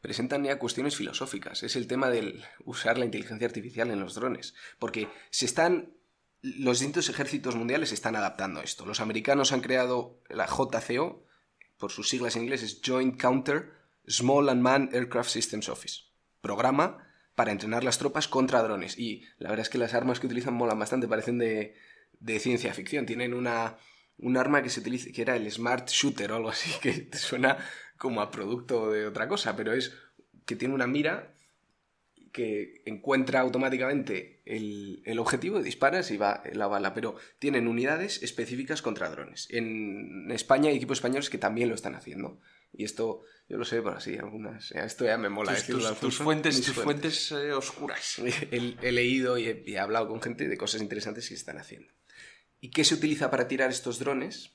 presentan 0.00 0.44
ya 0.44 0.58
cuestiones 0.58 0.96
filosóficas. 0.96 1.62
Es 1.62 1.76
el 1.76 1.86
tema 1.86 2.10
del 2.10 2.44
usar 2.64 2.98
la 2.98 3.06
inteligencia 3.06 3.46
artificial 3.46 3.90
en 3.90 4.00
los 4.00 4.14
drones. 4.14 4.54
Porque 4.78 5.08
se 5.30 5.46
están. 5.46 5.94
Los 6.42 6.80
distintos 6.80 7.08
ejércitos 7.08 7.56
mundiales 7.56 7.88
se 7.88 7.94
están 7.94 8.14
adaptando 8.14 8.60
a 8.60 8.64
esto. 8.64 8.84
Los 8.84 9.00
americanos 9.00 9.52
han 9.52 9.62
creado 9.62 10.20
la 10.28 10.46
JCO, 10.46 11.24
por 11.78 11.90
sus 11.90 12.10
siglas 12.10 12.36
en 12.36 12.42
inglés 12.42 12.62
es 12.62 12.82
Joint 12.84 13.18
Counter 13.18 13.72
Small 14.06 14.50
and 14.50 14.60
Man 14.60 14.90
Aircraft 14.92 15.30
Systems 15.30 15.70
Office. 15.70 16.02
Programa 16.42 17.08
para 17.34 17.50
entrenar 17.50 17.82
las 17.82 17.96
tropas 17.96 18.28
contra 18.28 18.62
drones. 18.62 18.98
Y 18.98 19.22
la 19.38 19.48
verdad 19.48 19.62
es 19.62 19.70
que 19.70 19.78
las 19.78 19.94
armas 19.94 20.20
que 20.20 20.26
utilizan 20.26 20.52
molan 20.52 20.78
bastante, 20.78 21.08
parecen 21.08 21.38
de, 21.38 21.76
de 22.20 22.38
ciencia 22.40 22.74
ficción. 22.74 23.06
Tienen 23.06 23.32
una, 23.32 23.78
un 24.18 24.36
arma 24.36 24.62
que 24.62 24.70
se 24.70 24.80
utiliza, 24.80 25.10
que 25.12 25.22
era 25.22 25.36
el 25.36 25.50
Smart 25.50 25.88
Shooter 25.88 26.32
o 26.32 26.36
algo 26.36 26.48
así, 26.50 26.70
que 26.82 27.08
suena 27.16 27.58
como 27.98 28.20
a 28.20 28.30
producto 28.30 28.90
de 28.90 29.06
otra 29.06 29.28
cosa, 29.28 29.56
pero 29.56 29.72
es 29.72 29.94
que 30.46 30.56
tiene 30.56 30.74
una 30.74 30.86
mira 30.86 31.32
que 32.32 32.82
encuentra 32.84 33.40
automáticamente 33.40 34.42
el, 34.44 35.02
el 35.04 35.18
objetivo 35.20 35.60
y 35.60 35.62
disparas 35.62 36.10
y 36.10 36.16
va 36.16 36.42
la 36.52 36.66
bala, 36.66 36.92
pero 36.92 37.14
tienen 37.38 37.68
unidades 37.68 38.22
específicas 38.24 38.82
contra 38.82 39.08
drones. 39.08 39.46
En 39.50 40.30
España 40.32 40.68
hay 40.70 40.76
equipos 40.76 40.98
españoles 40.98 41.30
que 41.30 41.38
también 41.38 41.68
lo 41.68 41.76
están 41.76 41.94
haciendo. 41.94 42.40
Y 42.72 42.82
esto, 42.82 43.22
yo 43.48 43.56
lo 43.56 43.64
sé, 43.64 43.80
por 43.82 43.96
así, 43.96 44.16
algunas. 44.18 44.72
Esto 44.72 45.04
ya 45.04 45.16
me 45.16 45.28
mola 45.28 45.52
Tus, 45.52 45.60
decirlo, 45.60 45.94
tus- 45.94 46.16
fuentes, 46.18 46.60
tus 46.60 46.74
fuentes 46.74 47.30
eh, 47.30 47.52
oscuras. 47.52 48.18
He, 48.50 48.74
he 48.82 48.90
leído 48.90 49.38
y 49.38 49.46
he, 49.46 49.62
y 49.64 49.74
he 49.74 49.78
hablado 49.78 50.08
con 50.08 50.20
gente 50.20 50.48
de 50.48 50.56
cosas 50.56 50.82
interesantes 50.82 51.28
que 51.28 51.34
están 51.36 51.58
haciendo. 51.58 51.92
¿Y 52.64 52.70
qué 52.70 52.82
se 52.82 52.94
utiliza 52.94 53.30
para 53.30 53.46
tirar 53.46 53.68
estos 53.68 53.98
drones? 53.98 54.52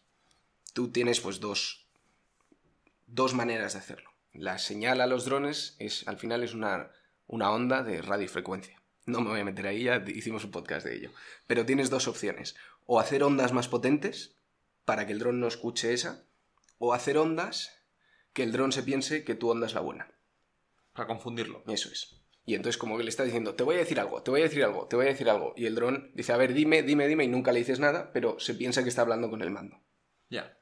Tú 0.74 0.92
tienes 0.92 1.20
pues 1.20 1.40
dos, 1.40 1.86
dos 3.06 3.36
maneras 3.36 3.74
de 3.74 3.80
hacerlo. 3.80 4.10
La 4.34 4.58
señal 4.58 5.02
a 5.02 5.06
los 5.06 5.26
drones 5.26 5.76
es, 5.78 6.08
al 6.08 6.18
final 6.18 6.42
es 6.42 6.56
una, 6.56 6.90
una 7.28 7.52
onda 7.52 7.84
de 7.84 8.02
radiofrecuencia. 8.02 8.82
No 9.06 9.22
me 9.22 9.30
voy 9.30 9.42
a 9.42 9.46
meter 9.46 9.68
ahí, 9.68 9.84
ya 9.84 10.04
hicimos 10.08 10.44
un 10.44 10.50
podcast 10.50 10.88
de 10.88 10.96
ello. 10.96 11.12
Pero 11.46 11.68
tienes 11.68 11.92
dos 11.92 12.08
opciones. 12.08 12.56
O 12.88 13.00
hacer 13.00 13.22
ondas 13.22 13.54
más 13.54 13.68
potentes, 13.68 14.34
para 14.86 15.06
que 15.06 15.14
el 15.14 15.20
dron 15.20 15.40
no 15.40 15.46
escuche 15.46 15.94
esa, 15.94 16.26
o 16.80 16.96
hacer 16.96 17.16
ondas 17.20 17.78
que 18.34 18.42
el 18.42 18.52
dron 18.52 18.72
se 18.72 18.82
piense 18.82 19.24
que 19.24 19.36
tu 19.36 19.52
onda 19.52 19.68
es 19.68 19.76
la 19.76 19.82
buena. 19.82 20.10
Para 20.94 21.06
confundirlo. 21.06 21.64
Eso 21.68 21.92
es. 21.92 22.19
Y 22.50 22.56
entonces 22.56 22.80
como 22.80 22.98
que 22.98 23.04
le 23.04 23.12
está 23.12 23.24
diciendo, 23.24 23.54
te 23.54 23.62
voy 23.62 23.76
a 23.76 23.78
decir 23.78 24.00
algo, 24.00 24.24
te 24.24 24.32
voy 24.32 24.40
a 24.42 24.46
decir 24.46 24.64
algo, 24.64 24.88
te 24.88 24.96
voy 24.96 25.06
a 25.06 25.10
decir 25.10 25.30
algo. 25.30 25.54
Y 25.56 25.68
el 25.68 25.76
dron 25.76 26.10
dice, 26.16 26.34
a 26.34 26.38
ver, 26.38 26.56
dime, 26.56 26.82
dime, 26.82 27.08
dime, 27.08 27.24
y 27.24 27.28
nunca 27.28 27.52
le 27.52 27.60
dices 27.60 27.80
nada, 27.80 28.12
pero 28.12 28.40
se 28.40 28.56
piensa 28.56 28.82
que 28.82 28.90
está 28.90 29.04
hablando 29.04 29.30
con 29.30 29.44
el 29.44 29.52
mando. 29.52 29.84
Ya. 30.32 30.58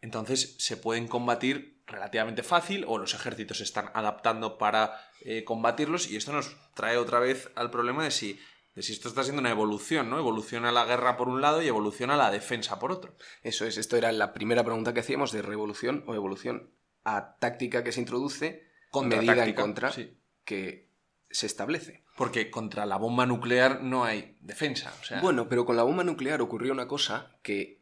Entonces 0.00 0.56
se 0.58 0.76
pueden 0.76 1.06
combatir 1.06 1.84
relativamente 1.86 2.42
fácil 2.42 2.84
o 2.88 2.98
los 2.98 3.14
ejércitos 3.14 3.58
se 3.58 3.62
están 3.62 3.92
adaptando 3.94 4.58
para 4.58 5.00
eh, 5.20 5.44
combatirlos 5.44 6.10
y 6.10 6.16
esto 6.16 6.32
nos 6.32 6.56
trae 6.74 6.96
otra 6.96 7.20
vez 7.20 7.48
al 7.54 7.70
problema 7.70 8.02
de 8.02 8.10
si, 8.10 8.40
de 8.74 8.82
si 8.82 8.92
esto 8.92 9.08
está 9.08 9.22
siendo 9.22 9.38
una 9.38 9.52
evolución, 9.52 10.10
¿no? 10.10 10.18
Evoluciona 10.18 10.72
la 10.72 10.84
guerra 10.84 11.16
por 11.16 11.28
un 11.28 11.40
lado 11.40 11.62
y 11.62 11.68
evoluciona 11.68 12.16
la 12.16 12.32
defensa 12.32 12.80
por 12.80 12.90
otro. 12.90 13.14
Eso 13.44 13.64
es, 13.66 13.76
esto 13.76 13.96
era 13.96 14.10
la 14.10 14.32
primera 14.32 14.64
pregunta 14.64 14.92
que 14.92 15.00
hacíamos 15.00 15.30
de 15.30 15.42
revolución 15.42 16.02
o 16.08 16.16
evolución 16.16 16.72
a 17.04 17.36
táctica 17.36 17.84
que 17.84 17.92
se 17.92 18.00
introduce, 18.00 18.66
Contra 18.90 19.22
medida 19.22 19.46
en 19.46 19.54
contra 19.54 19.92
sí. 19.92 20.18
que 20.44 20.87
se 21.30 21.46
establece. 21.46 22.04
Porque 22.16 22.50
contra 22.50 22.86
la 22.86 22.96
bomba 22.96 23.26
nuclear 23.26 23.82
no 23.82 24.04
hay 24.04 24.36
defensa. 24.40 24.92
O 25.00 25.04
sea, 25.04 25.20
Bueno, 25.20 25.48
pero 25.48 25.64
con 25.64 25.76
la 25.76 25.82
bomba 25.82 26.04
nuclear 26.04 26.40
ocurrió 26.40 26.72
una 26.72 26.88
cosa 26.88 27.38
que 27.42 27.80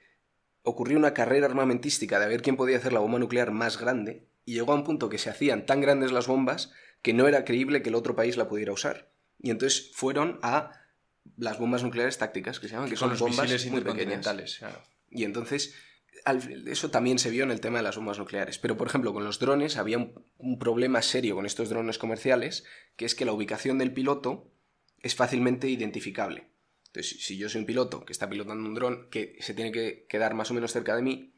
ocurrió 0.62 0.98
una 0.98 1.14
carrera 1.14 1.46
armamentística 1.46 2.18
de 2.18 2.24
a 2.24 2.28
ver 2.28 2.42
quién 2.42 2.56
podía 2.56 2.76
hacer 2.76 2.92
la 2.92 3.00
bomba 3.00 3.18
nuclear 3.18 3.52
más 3.52 3.78
grande 3.78 4.26
y 4.44 4.54
llegó 4.54 4.72
a 4.72 4.76
un 4.76 4.84
punto 4.84 5.08
que 5.08 5.18
se 5.18 5.30
hacían 5.30 5.64
tan 5.64 5.80
grandes 5.80 6.12
las 6.12 6.26
bombas 6.26 6.72
que 7.02 7.12
no 7.12 7.28
era 7.28 7.44
creíble 7.44 7.82
que 7.82 7.88
el 7.88 7.94
otro 7.94 8.16
país 8.16 8.36
la 8.36 8.48
pudiera 8.48 8.72
usar. 8.72 9.10
Y 9.38 9.50
entonces 9.50 9.92
fueron 9.94 10.38
a 10.42 10.72
las 11.36 11.58
bombas 11.58 11.82
nucleares 11.82 12.18
tácticas, 12.18 12.58
que 12.58 12.68
se 12.68 12.74
llaman, 12.74 12.88
que 12.90 12.96
son 12.96 13.10
los 13.10 13.20
bombas 13.20 13.66
muy 13.66 13.80
pequeñas. 13.80 14.26
claro. 14.58 14.82
Y 15.10 15.24
entonces, 15.24 15.74
eso 16.66 16.90
también 16.90 17.18
se 17.18 17.30
vio 17.30 17.44
en 17.44 17.50
el 17.50 17.60
tema 17.60 17.78
de 17.78 17.84
las 17.84 17.96
bombas 17.96 18.18
nucleares. 18.18 18.58
Pero, 18.58 18.76
por 18.76 18.88
ejemplo, 18.88 19.12
con 19.12 19.24
los 19.24 19.38
drones 19.38 19.76
había 19.76 19.98
un, 19.98 20.24
un 20.38 20.58
problema 20.58 21.02
serio 21.02 21.34
con 21.36 21.46
estos 21.46 21.68
drones 21.68 21.98
comerciales, 21.98 22.64
que 22.96 23.04
es 23.04 23.14
que 23.14 23.24
la 23.24 23.32
ubicación 23.32 23.78
del 23.78 23.92
piloto 23.92 24.50
es 25.00 25.14
fácilmente 25.14 25.68
identificable. 25.68 26.48
Entonces, 26.88 27.24
si- 27.24 27.36
yo 27.38 27.48
soy 27.48 27.60
un 27.60 27.66
piloto 27.66 28.04
que 28.04 28.12
está 28.12 28.28
pilotando 28.28 28.68
un 28.68 28.74
dron 28.74 29.08
que 29.10 29.36
se 29.40 29.54
tiene 29.54 29.70
que 29.72 30.06
quedar 30.08 30.34
más 30.34 30.50
o 30.50 30.54
menos 30.54 30.72
cerca 30.72 30.96
de 30.96 31.02
mí, 31.02 31.34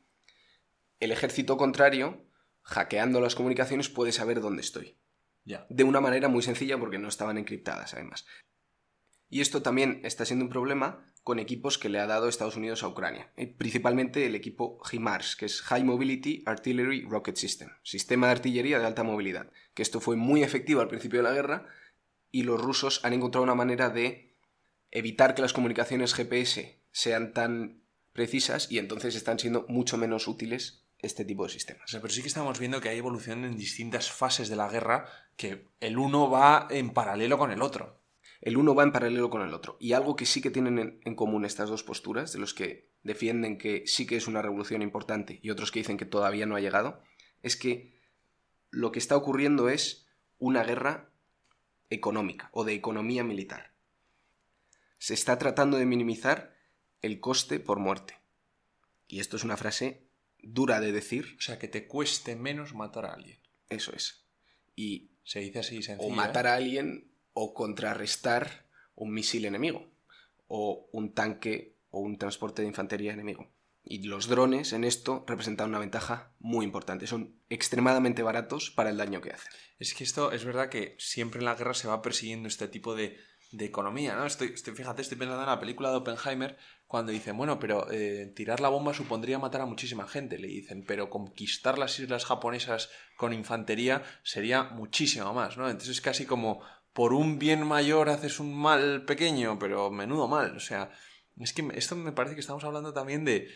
el 1.01 1.13
ejército 1.13 1.57
contrario, 1.57 2.25
hackeando 2.63 3.21
las 3.21 3.35
comunicaciones, 3.35 3.89
puede 3.89 4.13
saber 4.13 4.41
dónde 4.41 4.63
estoy 4.63 4.97
Ya. 5.45 5.67
de 5.71 5.85
una 5.85 6.01
manera 6.01 6.29
muy 6.29 6.43
sencilla 6.43 6.79
porque 6.79 6.99
no 6.99 7.09
estaban 7.09 7.39
encriptadas 7.39 7.95
además. 7.95 8.27
Y 9.31 9.41
esto 9.43 9.61
también 9.63 10.01
está 10.05 10.25
siendo 10.25 10.45
un 10.47 10.51
problema 10.51 11.05
con 11.29 11.41
equipos 11.41 11.77
que 11.77 11.91
le 11.91 11.99
ha 11.99 12.07
dado 12.07 12.27
Estados 12.27 12.57
Unidos 12.57 12.83
a 12.83 12.89
Ucrania, 12.89 13.31
eh, 13.37 13.47
principalmente 13.47 14.25
el 14.25 14.35
equipo 14.35 14.81
HIMARS, 14.91 15.37
que 15.37 15.45
es 15.45 15.61
High 15.61 15.85
Mobility 15.85 16.43
Artillery 16.47 17.03
Rocket 17.03 17.37
System, 17.37 17.69
sistema 17.83 18.29
de 18.29 18.33
artillería 18.33 18.79
de 18.79 18.87
alta 18.87 19.03
movilidad, 19.03 19.53
que 19.75 19.83
esto 19.83 20.01
fue 20.01 20.17
muy 20.17 20.43
efectivo 20.43 20.81
al 20.81 20.89
principio 20.89 21.19
de 21.19 21.25
la 21.25 21.35
guerra 21.35 21.67
y 22.31 22.45
los 22.45 22.59
rusos 22.59 23.05
han 23.05 23.13
encontrado 23.13 23.45
una 23.45 23.55
manera 23.55 23.91
de 23.91 24.39
evitar 24.91 25.35
que 25.35 25.43
las 25.43 25.53
comunicaciones 25.53 26.15
GPS 26.15 26.81
sean 26.93 27.35
tan 27.35 27.83
precisas 28.15 28.73
y 28.73 28.79
entonces 28.79 29.15
están 29.15 29.39
siendo 29.39 29.67
mucho 29.69 29.99
menos 29.99 30.29
útiles 30.29 30.87
este 31.01 31.27
tipo 31.27 31.45
de 31.45 31.51
sistemas. 31.51 31.91
pero 31.93 32.09
sí 32.09 32.23
que 32.23 32.29
estamos 32.29 32.59
viendo 32.59 32.81
que 32.81 32.89
hay 32.89 32.97
evolución 32.97 33.45
en 33.45 33.59
distintas 33.59 34.11
fases 34.11 34.49
de 34.49 34.57
la 34.57 34.71
guerra, 34.71 35.05
que 35.37 35.69
el 35.81 35.99
uno 35.99 36.31
va 36.31 36.69
en 36.71 36.89
paralelo 36.95 37.37
con 37.37 37.51
el 37.51 37.61
otro. 37.61 37.98
El 38.41 38.57
uno 38.57 38.75
va 38.75 38.85
en 38.85 38.93
paralelo 38.93 39.31
con 39.31 39.43
el 39.43 39.53
otro. 39.55 39.77
Y 39.81 39.93
algo 39.93 40.15
que 40.17 40.27
sí 40.27 40.41
que 40.41 40.51
tienen 40.51 40.79
en, 40.79 41.01
en 41.05 41.15
común 41.15 41.45
estas 41.45 41.69
dos 41.69 41.83
posturas, 41.83 42.33
de 42.33 42.39
los 42.39 42.55
que 42.55 42.89
defienden 43.03 43.59
que 43.59 43.87
sí 43.87 44.07
que 44.07 44.17
es 44.17 44.27
una 44.29 44.43
revolución 44.43 44.83
importante 44.83 45.41
y 45.43 45.51
otros 45.51 45.71
que 45.73 45.81
dicen 45.81 45.97
que 45.97 46.05
todavía 46.05 46.47
no 46.47 46.55
ha 46.57 46.61
llegado, 46.61 47.03
es 47.43 47.57
que 47.57 47.99
lo 48.71 48.93
que 48.93 48.99
está 48.99 49.17
ocurriendo 49.17 49.69
es 49.69 50.07
una 50.39 50.63
guerra 50.63 51.11
económica 51.91 52.51
o 52.53 52.65
de 52.65 52.75
economía 52.75 53.25
militar. 53.25 53.73
Se 54.99 55.15
está 55.15 55.39
tratando 55.39 55.79
de 55.79 55.87
minimizar 55.87 56.55
el 57.03 57.21
coste 57.21 57.61
por 57.61 57.79
muerte. 57.79 58.19
Y 59.07 59.21
esto 59.21 59.37
es 59.37 59.45
una 59.45 59.57
frase 59.57 60.07
dura 60.41 60.81
de 60.81 60.93
decir, 60.93 61.37
O 61.39 61.41
sea, 61.41 61.59
que 61.59 61.69
te 61.69 61.87
cueste 61.87 62.37
menos 62.37 62.75
matar 62.75 63.07
a 63.07 63.15
alguien. 63.15 63.39
eso 63.69 63.93
es. 63.95 64.25
Y 64.77 65.11
Se 65.25 65.41
dice 65.41 65.61
así 65.61 65.83
sencillo. 65.83 66.09
o 66.09 66.15
matar 66.15 66.47
a 66.47 66.55
alguien 66.55 67.11
o 67.33 67.55
contrarrestar 67.55 68.67
un 68.95 69.13
misil 69.13 69.45
enemigo 69.45 69.87
o 70.47 70.89
un 70.93 71.13
tanque 71.13 71.77
o 71.91 72.01
un 72.01 72.19
transporte 72.19 72.63
de 72.63 72.69
infantería 72.69 73.13
enemigo. 73.13 73.49
Y 73.85 74.03
los 74.03 74.27
drones 74.29 74.73
en 74.75 74.85
esto 74.85 75.25
representan 75.27 75.71
una 75.71 75.79
ventaja 75.79 76.33
muy 76.41 76.65
importante. 76.67 77.07
Son 77.07 77.35
extremadamente 77.49 78.23
baratos 78.23 78.71
para 78.71 78.91
el 78.91 78.99
daño 78.99 79.21
que 79.23 79.31
hacen. 79.31 79.51
Es 79.79 79.95
que 79.95 80.05
esto 80.05 80.33
es 80.33 80.45
verdad 80.45 80.69
que 80.69 80.95
siempre 80.99 81.39
en 81.39 81.47
la 81.47 81.55
guerra 81.55 81.73
se 81.73 81.89
va 81.89 82.03
persiguiendo 82.03 82.49
este 82.49 82.69
tipo 82.69 82.95
de, 82.95 83.17
de 83.53 83.65
economía, 83.65 84.15
¿no? 84.15 84.27
Estoy, 84.27 84.49
estoy- 84.49 84.75
fíjate, 84.75 85.01
estoy 85.01 85.17
pensando 85.17 85.43
en 85.43 85.49
la 85.49 85.61
película 85.61 85.91
de 85.91 85.97
Oppenheimer 85.97 86.59
cuando 86.87 87.13
dicen, 87.13 87.37
bueno, 87.39 87.59
pero 87.59 87.91
eh, 87.91 88.31
tirar 88.37 88.61
la 88.61 88.69
bomba 88.69 88.93
supondría 88.93 89.39
matar 89.39 89.63
a 89.63 89.67
muchísima 89.67 90.07
gente, 90.07 90.39
le 90.39 90.49
dicen, 90.49 90.85
pero 90.87 91.09
conquistar 91.09 91.79
las 91.79 91.99
islas 91.99 92.27
japonesas 92.27 92.91
con 93.17 93.33
infantería 93.33 94.03
sería 94.23 94.65
muchísimo 94.65 95.33
más, 95.33 95.57
¿no? 95.57 95.67
Entonces 95.71 95.97
es 95.97 96.01
casi 96.03 96.27
como 96.27 96.61
por 96.99 97.13
un 97.13 97.39
bien 97.39 97.65
mayor 97.65 98.09
haces 98.09 98.41
un 98.41 98.53
mal 98.53 99.05
pequeño, 99.05 99.57
pero 99.61 99.89
menudo 99.89 100.27
mal, 100.27 100.57
o 100.57 100.59
sea, 100.59 100.91
es 101.39 101.53
que 101.53 101.65
esto 101.77 101.95
me 101.95 102.11
parece 102.11 102.35
que 102.35 102.41
estamos 102.41 102.65
hablando 102.65 102.93
también 102.93 103.25
de, 103.25 103.47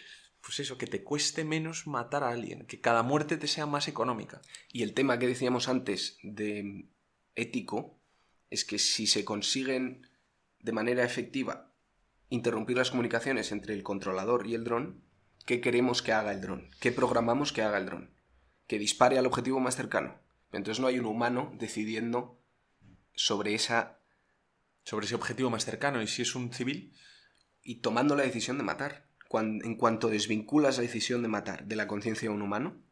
pues 0.40 0.60
eso, 0.60 0.78
que 0.78 0.86
te 0.86 1.02
cueste 1.02 1.42
menos 1.42 1.88
matar 1.88 2.22
a 2.22 2.28
alguien, 2.28 2.66
que 2.66 2.80
cada 2.80 3.02
muerte 3.02 3.36
te 3.36 3.48
sea 3.48 3.66
más 3.66 3.88
económica. 3.88 4.40
Y 4.70 4.84
el 4.84 4.94
tema 4.94 5.18
que 5.18 5.26
decíamos 5.26 5.66
antes 5.68 6.18
de 6.22 6.86
ético 7.34 7.98
es 8.48 8.64
que 8.64 8.78
si 8.78 9.08
se 9.08 9.24
consiguen 9.24 10.06
de 10.60 10.70
manera 10.70 11.02
efectiva 11.02 11.74
interrumpir 12.28 12.76
las 12.76 12.90
comunicaciones 12.90 13.50
entre 13.50 13.74
el 13.74 13.82
controlador 13.82 14.46
y 14.46 14.54
el 14.54 14.62
dron, 14.62 15.02
¿qué 15.46 15.60
queremos 15.60 16.00
que 16.00 16.12
haga 16.12 16.30
el 16.30 16.42
dron? 16.42 16.70
¿Qué 16.78 16.92
programamos 16.92 17.52
que 17.52 17.62
haga 17.62 17.78
el 17.78 17.86
dron? 17.86 18.14
Que 18.68 18.78
dispare 18.78 19.18
al 19.18 19.26
objetivo 19.26 19.58
más 19.58 19.74
cercano. 19.74 20.20
Entonces 20.52 20.80
no 20.80 20.86
hay 20.86 21.00
un 21.00 21.06
humano 21.06 21.52
decidiendo 21.58 22.38
sobre 23.14 23.54
esa 23.54 23.98
sobre 24.84 25.06
ese 25.06 25.14
objetivo 25.14 25.48
más 25.50 25.64
cercano 25.64 26.02
y 26.02 26.08
si 26.08 26.22
es 26.22 26.34
un 26.34 26.52
civil, 26.52 26.92
y 27.62 27.76
tomando 27.76 28.16
la 28.16 28.24
decisión 28.24 28.58
de 28.58 28.64
matar. 28.64 29.06
Cuan- 29.28 29.60
en 29.64 29.76
cuanto 29.76 30.08
desvinculas 30.08 30.76
la 30.76 30.82
decisión 30.82 31.22
de 31.22 31.28
matar 31.28 31.64
de 31.66 31.76
la 31.76 31.86
conciencia 31.86 32.28
de 32.28 32.34
un 32.34 32.42
humano, 32.42 32.82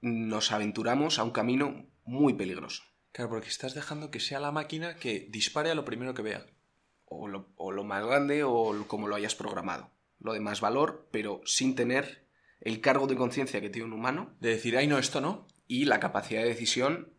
nos 0.00 0.52
aventuramos 0.52 1.18
a 1.18 1.24
un 1.24 1.30
camino 1.30 1.86
muy 2.04 2.34
peligroso. 2.34 2.82
claro, 3.12 3.30
porque 3.30 3.48
estás 3.48 3.74
dejando 3.74 4.10
que 4.10 4.20
sea 4.20 4.40
la 4.40 4.52
máquina 4.52 4.96
que 4.96 5.26
dispare 5.30 5.70
a 5.70 5.74
lo 5.74 5.84
primero 5.84 6.12
que 6.14 6.22
vea. 6.22 6.46
O 7.06 7.28
lo, 7.28 7.48
o 7.56 7.72
lo 7.72 7.82
más 7.84 8.04
grande 8.04 8.42
o 8.44 8.84
como 8.88 9.08
lo 9.08 9.14
hayas 9.14 9.34
programado. 9.34 9.90
Lo 10.18 10.32
de 10.32 10.40
más 10.40 10.60
valor, 10.60 11.08
pero 11.12 11.40
sin 11.46 11.74
tener 11.76 12.26
el 12.60 12.80
cargo 12.80 13.06
de 13.06 13.16
conciencia 13.16 13.60
que 13.60 13.70
tiene 13.70 13.86
un 13.86 13.92
humano 13.94 14.34
De 14.40 14.48
decir, 14.50 14.76
ay, 14.76 14.86
no, 14.86 14.98
esto 14.98 15.20
no. 15.20 15.46
y 15.66 15.84
la 15.86 16.00
capacidad 16.00 16.42
de 16.42 16.48
decisión 16.48 17.12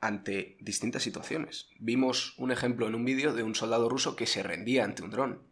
ante 0.00 0.56
distintas 0.60 1.02
situaciones. 1.02 1.68
Vimos 1.78 2.34
un 2.38 2.50
ejemplo 2.52 2.86
en 2.86 2.94
un 2.94 3.04
vídeo 3.04 3.32
de 3.34 3.42
un 3.42 3.54
soldado 3.54 3.88
ruso 3.88 4.14
que 4.16 4.26
se 4.26 4.42
rendía 4.42 4.84
ante 4.84 5.02
un 5.02 5.10
dron. 5.10 5.42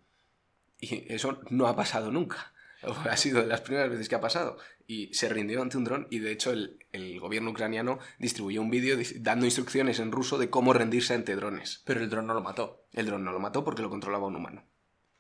Y 0.81 1.13
eso 1.13 1.41
no 1.51 1.67
ha 1.67 1.77
pasado 1.77 2.11
nunca. 2.13 2.53
Ha 3.11 3.17
sido 3.17 3.41
de 3.41 3.47
las 3.49 3.63
primeras 3.63 3.91
veces 3.91 4.09
que 4.09 4.15
ha 4.15 4.21
pasado. 4.21 4.59
Y 4.87 5.13
se 5.15 5.29
rindió 5.29 5.61
ante 5.63 5.77
un 5.77 5.83
dron 5.85 6.07
y 6.11 6.21
de 6.21 6.31
hecho 6.31 6.53
el, 6.53 6.79
el 6.93 7.19
gobierno 7.19 7.51
ucraniano 7.51 7.99
distribuyó 8.19 8.61
un 8.63 8.71
vídeo 8.71 8.97
dando 9.17 9.47
instrucciones 9.47 9.99
en 9.99 10.13
ruso 10.13 10.39
de 10.39 10.51
cómo 10.51 10.73
rendirse 10.73 11.15
ante 11.15 11.35
drones. 11.35 11.83
Pero 11.85 12.01
el 12.01 12.11
dron 12.11 12.27
no 12.29 12.35
lo 12.35 12.43
mató. 12.43 12.85
El 12.93 13.07
dron 13.07 13.25
no 13.25 13.33
lo 13.33 13.41
mató 13.41 13.65
porque 13.65 13.83
lo 13.83 13.91
controlaba 13.91 14.27
un 14.27 14.37
humano. 14.37 14.63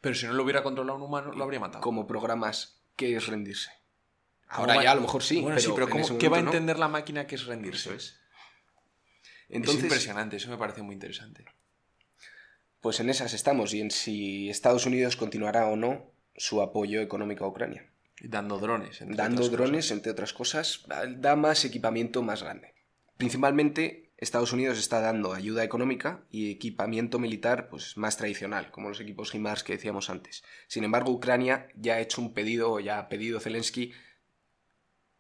Pero 0.01 0.15
si 0.15 0.27
no 0.27 0.35
lo 0.35 0.45
hubiera 0.45 0.63
controlado 0.63 0.97
un 0.99 1.03
humano, 1.05 1.33
lo 1.33 1.43
habría 1.43 1.59
matado. 1.59 1.83
¿Cómo 1.83 2.07
programas 2.07 2.81
qué 2.95 3.17
es 3.17 3.27
rendirse? 3.27 3.71
¿Cómo 4.55 4.61
Ahora 4.71 4.83
ya 4.85 4.93
a 4.93 4.95
lo 4.95 5.01
mejor 5.01 5.23
sí, 5.25 5.41
Bueno, 5.41 5.57
pero, 5.57 5.61
sí, 5.67 5.73
pero 5.75 5.87
en 5.87 5.91
¿cómo- 5.93 6.05
ese 6.05 6.19
¿qué 6.19 6.29
va 6.29 6.39
a 6.39 6.43
no. 6.43 6.49
entender 6.51 6.79
la 6.79 6.89
máquina 6.89 7.27
que 7.27 7.35
es 7.35 7.47
rendirse? 7.47 7.89
Eso 7.89 7.97
es. 7.97 8.21
Es 9.49 9.57
Entonces, 9.57 9.85
impresionante, 9.85 10.37
eso 10.37 10.51
me 10.51 10.59
parece 10.59 10.83
muy 10.83 10.95
interesante. 10.95 11.45
Pues 12.81 13.01
en 13.01 13.11
esas 13.11 13.35
estamos 13.35 13.75
y 13.75 13.81
en 13.81 13.91
si 13.91 14.49
Estados 14.49 14.87
Unidos 14.87 15.17
continuará 15.17 15.67
o 15.67 15.77
no 15.77 16.13
su 16.37 16.63
apoyo 16.63 17.01
económico 17.01 17.45
a 17.45 17.49
Ucrania. 17.49 17.91
Dando 18.21 18.59
drones. 18.59 19.01
entre 19.01 19.17
Dando 19.17 19.49
drones, 19.49 19.87
cosas. 19.87 19.91
entre 19.91 20.13
otras 20.13 20.33
cosas, 20.33 20.87
da 21.19 21.37
más 21.37 21.65
equipamiento 21.65 22.23
más 22.23 22.43
grande. 22.43 22.75
Principalmente 23.17 24.07
Estados 24.19 24.53
Unidos 24.53 24.79
está 24.79 25.01
dando 25.01 25.35
ayuda 25.35 25.63
económica 25.63 26.25
y 26.31 26.51
equipamiento 26.51 27.19
militar 27.19 27.69
pues, 27.69 27.97
más 27.97 28.17
tradicional, 28.17 28.71
como 28.71 28.89
los 28.89 29.01
equipos 29.01 29.35
HIMARS 29.35 29.63
que 29.63 29.75
decíamos 29.75 30.09
antes. 30.09 30.43
Sin 30.69 30.85
embargo, 30.85 31.13
Ucrania 31.13 31.69
ya 31.75 31.95
ha 31.95 32.01
hecho 32.01 32.23
un 32.23 32.33
pedido, 32.33 32.73
o 32.73 32.81
ya 32.81 32.99
ha 32.99 33.09
pedido 33.09 33.41
Zelensky 33.41 33.93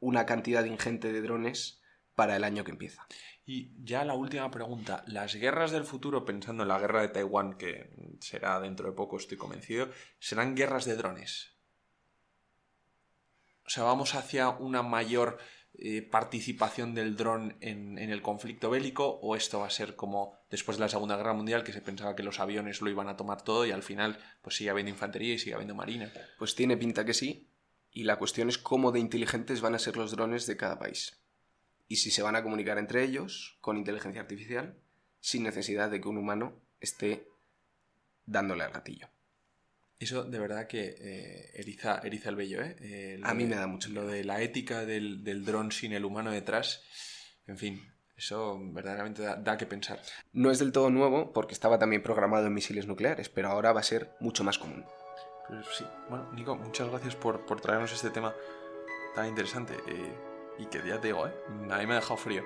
una 0.00 0.24
cantidad 0.24 0.64
ingente 0.64 1.12
de 1.12 1.20
drones 1.20 1.80
para 2.14 2.36
el 2.36 2.44
año 2.44 2.64
que 2.64 2.70
empieza. 2.70 3.06
Y 3.48 3.70
ya 3.84 4.04
la 4.04 4.14
última 4.14 4.50
pregunta. 4.50 5.04
Las 5.06 5.36
guerras 5.36 5.70
del 5.70 5.84
futuro, 5.84 6.24
pensando 6.24 6.64
en 6.64 6.68
la 6.68 6.80
guerra 6.80 7.02
de 7.02 7.08
Taiwán, 7.08 7.56
que 7.56 7.90
será 8.20 8.58
dentro 8.58 8.88
de 8.88 8.96
poco, 8.96 9.16
estoy 9.16 9.38
convencido, 9.38 9.88
serán 10.18 10.56
guerras 10.56 10.84
de 10.84 10.96
drones. 10.96 11.52
O 13.64 13.70
sea, 13.70 13.84
vamos 13.84 14.16
hacia 14.16 14.48
una 14.48 14.82
mayor 14.82 15.38
eh, 15.74 16.02
participación 16.02 16.92
del 16.94 17.16
dron 17.16 17.56
en, 17.60 17.98
el 17.98 18.20
conflicto 18.20 18.68
bélico 18.68 19.06
o 19.06 19.36
esto 19.36 19.60
va 19.60 19.66
a 19.66 19.70
ser 19.70 19.94
como 19.94 20.38
después 20.50 20.76
de 20.78 20.84
la 20.84 20.88
Segunda 20.88 21.16
Guerra 21.16 21.34
Mundial 21.34 21.62
que 21.62 21.72
se 21.72 21.82
pensaba 21.82 22.16
que 22.16 22.22
los 22.24 22.40
aviones 22.40 22.80
lo 22.80 22.90
iban 22.90 23.08
a 23.08 23.16
tomar 23.16 23.42
todo 23.42 23.64
y 23.64 23.70
al 23.70 23.82
final 23.82 24.18
pues 24.42 24.56
sigue 24.56 24.70
habiendo 24.70 24.90
infantería 24.90 25.34
y 25.34 25.38
sigue 25.38 25.54
habiendo 25.54 25.74
marina. 25.74 26.12
Pues 26.38 26.54
tiene 26.54 26.76
pinta 26.76 27.04
que 27.04 27.14
sí 27.14 27.50
y 27.90 28.04
la 28.04 28.16
cuestión 28.16 28.48
es 28.48 28.58
cómo 28.58 28.90
de 28.90 29.00
inteligentes 29.00 29.60
van 29.60 29.74
a 29.74 29.78
ser 29.78 29.96
los 29.96 30.12
drones 30.12 30.46
de 30.46 30.56
cada 30.56 30.78
país 30.78 31.25
y 31.88 31.96
si 31.96 32.10
se 32.10 32.22
van 32.22 32.36
a 32.36 32.42
comunicar 32.42 32.78
entre 32.78 33.02
ellos 33.02 33.58
con 33.60 33.76
inteligencia 33.76 34.20
artificial 34.20 34.76
sin 35.20 35.42
necesidad 35.42 35.90
de 35.90 36.00
que 36.00 36.08
un 36.08 36.18
humano 36.18 36.60
esté 36.80 37.28
dándole 38.26 38.64
al 38.64 38.72
gatillo. 38.72 39.08
Eso 39.98 40.24
de 40.24 40.38
verdad 40.38 40.66
que 40.66 40.94
eh, 40.98 41.50
eriza, 41.54 42.00
eriza, 42.04 42.28
el 42.28 42.36
vello, 42.36 42.60
¿eh? 42.62 43.18
a 43.22 43.32
mí 43.32 43.46
me 43.46 43.56
da 43.56 43.66
mucho. 43.66 43.88
Lo 43.88 44.06
de 44.06 44.24
la 44.24 44.42
ética 44.42 44.84
del, 44.84 45.24
del 45.24 45.44
dron 45.44 45.72
sin 45.72 45.92
el 45.94 46.04
humano 46.04 46.30
detrás, 46.30 46.82
en 47.46 47.56
fin, 47.56 47.82
eso 48.16 48.58
verdaderamente 48.72 49.22
da, 49.22 49.56
que 49.58 49.66
pensar. 49.66 50.00
No 50.32 50.50
es 50.50 50.58
del 50.58 50.72
todo 50.72 50.90
nuevo 50.90 51.32
porque 51.32 51.52
estaba 51.52 51.78
también 51.78 52.02
programado 52.02 52.46
en 52.46 52.54
misiles 52.54 52.86
nucleares, 52.86 53.28
pero 53.28 53.48
ahora 53.48 53.72
va 53.72 53.80
a 53.80 53.84
ser 53.84 54.14
mucho 54.20 54.42
más 54.42 54.58
común. 54.58 54.84
Pues 55.48 55.66
sí, 55.76 55.84
bueno, 56.08 56.32
Nico, 56.32 56.56
muchas 56.56 56.88
gracias 56.88 57.14
por, 57.14 57.44
por 57.44 57.60
traernos 57.60 57.92
este 57.92 58.10
tema 58.10 58.34
tan 59.14 59.26
interesante. 59.26 59.74
Eh, 59.86 60.35
y 60.58 60.66
que 60.66 60.82
ya 60.86 61.00
te 61.00 61.08
digo, 61.08 61.26
¿eh? 61.26 61.34
Mí 61.48 61.86
me 61.86 61.92
ha 61.92 61.96
dejado 61.96 62.16
frío. 62.16 62.42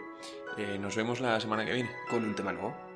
nos 0.79 0.97
vemos 0.97 1.21
la 1.21 1.41
semana 1.41 1.65
que 1.65 1.73
viene. 1.73 1.91
Con 2.09 2.25
un 2.25 2.35
tema 2.35 2.53
nuevo. 2.53 2.90